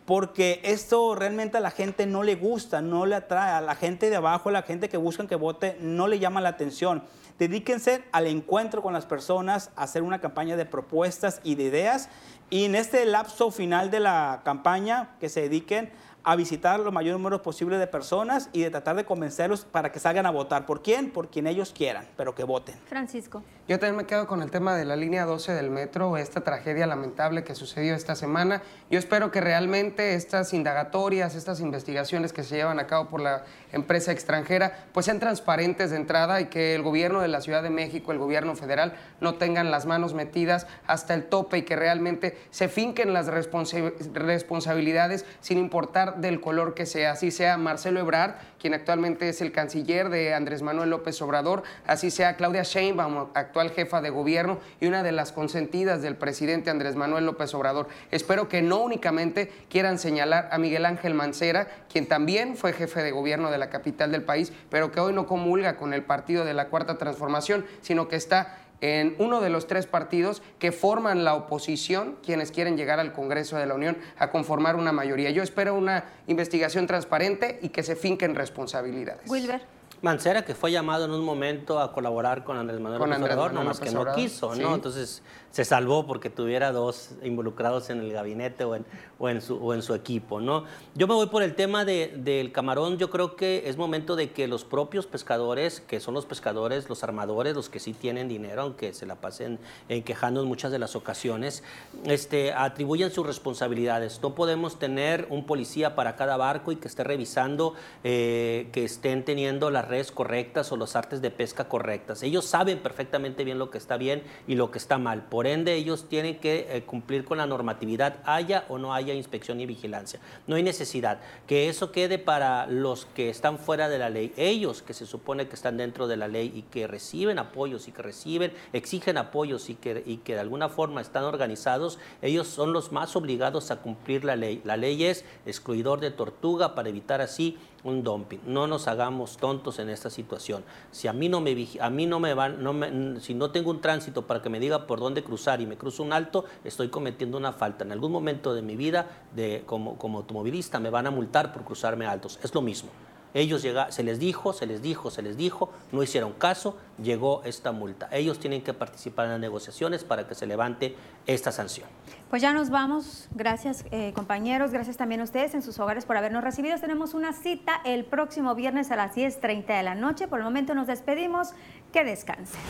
[0.06, 4.10] Porque esto realmente a la gente no le gusta, no le atrae, a la gente
[4.10, 7.02] de abajo, a la gente que buscan que vote, no le llama la atención.
[7.38, 12.08] Dedíquense al encuentro con las personas, a hacer una campaña de propuestas y de ideas
[12.50, 15.90] y en este lapso final de la campaña que se dediquen
[16.24, 19.98] a visitar lo mayor número posible de personas y de tratar de convencerlos para que
[20.00, 20.64] salgan a votar.
[20.64, 21.10] ¿Por quién?
[21.10, 22.74] Por quien ellos quieran, pero que voten.
[22.86, 23.42] Francisco.
[23.68, 26.86] Yo también me quedo con el tema de la línea 12 del metro, esta tragedia
[26.86, 28.62] lamentable que sucedió esta semana.
[28.90, 33.44] Yo espero que realmente estas indagatorias, estas investigaciones que se llevan a cabo por la
[33.72, 37.70] empresa extranjera, pues sean transparentes de entrada y que el gobierno de la Ciudad de
[37.70, 42.38] México, el gobierno federal, no tengan las manos metidas hasta el tope y que realmente
[42.50, 48.74] se finquen las responsabilidades sin importar del color que sea, así sea Marcelo Ebrard, quien
[48.74, 54.00] actualmente es el canciller de Andrés Manuel López Obrador, así sea Claudia Sheinbaum, actual jefa
[54.00, 57.88] de gobierno y una de las consentidas del presidente Andrés Manuel López Obrador.
[58.10, 63.10] Espero que no únicamente quieran señalar a Miguel Ángel Mancera, quien también fue jefe de
[63.10, 66.54] gobierno de la capital del país, pero que hoy no comulga con el partido de
[66.54, 71.34] la Cuarta Transformación, sino que está en uno de los tres partidos que forman la
[71.34, 75.30] oposición, quienes quieren llegar al Congreso de la Unión a conformar una mayoría.
[75.30, 79.30] Yo espero una investigación transparente y que se finquen responsabilidades.
[79.30, 79.62] Wilber.
[80.04, 83.34] Mancera, que fue llamado en un momento a colaborar con Andrés Manuel Con López Andrés
[83.36, 84.60] Obrador, nomás que no quiso, sí.
[84.60, 84.74] ¿no?
[84.74, 88.84] Entonces se salvó porque tuviera dos involucrados en el gabinete o en,
[89.18, 90.64] o en, su, o en su equipo, ¿no?
[90.94, 92.98] Yo me voy por el tema de- del camarón.
[92.98, 97.02] Yo creo que es momento de que los propios pescadores, que son los pescadores, los
[97.04, 100.78] armadores, los que sí tienen dinero, aunque se la pasen en quejando en muchas de
[100.80, 101.62] las ocasiones,
[102.04, 104.20] este, atribuyen sus responsabilidades.
[104.22, 109.24] No podemos tener un policía para cada barco y que esté revisando eh, que estén
[109.24, 112.22] teniendo las correctas o los artes de pesca correctas.
[112.22, 115.24] Ellos saben perfectamente bien lo que está bien y lo que está mal.
[115.24, 119.60] Por ende, ellos tienen que eh, cumplir con la normatividad, haya o no haya inspección
[119.60, 120.20] y vigilancia.
[120.46, 124.32] No hay necesidad que eso quede para los que están fuera de la ley.
[124.36, 127.92] Ellos que se supone que están dentro de la ley y que reciben apoyos y
[127.92, 132.72] que reciben, exigen apoyos y que, y que de alguna forma están organizados, ellos son
[132.72, 134.60] los más obligados a cumplir la ley.
[134.64, 138.40] La ley es excluidor de tortuga para evitar así un dumping.
[138.46, 140.64] No nos hagamos tontos en esta situación.
[140.90, 143.70] Si a mí no me a mí no me van, no me- si no tengo
[143.70, 146.88] un tránsito para que me diga por dónde cruzar y me cruzo un alto, estoy
[146.88, 147.84] cometiendo una falta.
[147.84, 151.64] En algún momento de mi vida, de, como, como automovilista, me van a multar por
[151.64, 152.38] cruzarme altos.
[152.42, 152.90] Es lo mismo.
[153.34, 157.42] Ellos llega, se les dijo, se les dijo, se les dijo, no hicieron caso, llegó
[157.44, 158.08] esta multa.
[158.12, 160.94] Ellos tienen que participar en las negociaciones para que se levante
[161.26, 161.88] esta sanción.
[162.30, 163.28] Pues ya nos vamos.
[163.34, 164.70] Gracias, eh, compañeros.
[164.70, 166.78] Gracias también a ustedes en sus hogares por habernos recibido.
[166.78, 170.28] Tenemos una cita el próximo viernes a las 10.30 de la noche.
[170.28, 171.50] Por el momento nos despedimos.
[171.92, 172.60] Que descansen.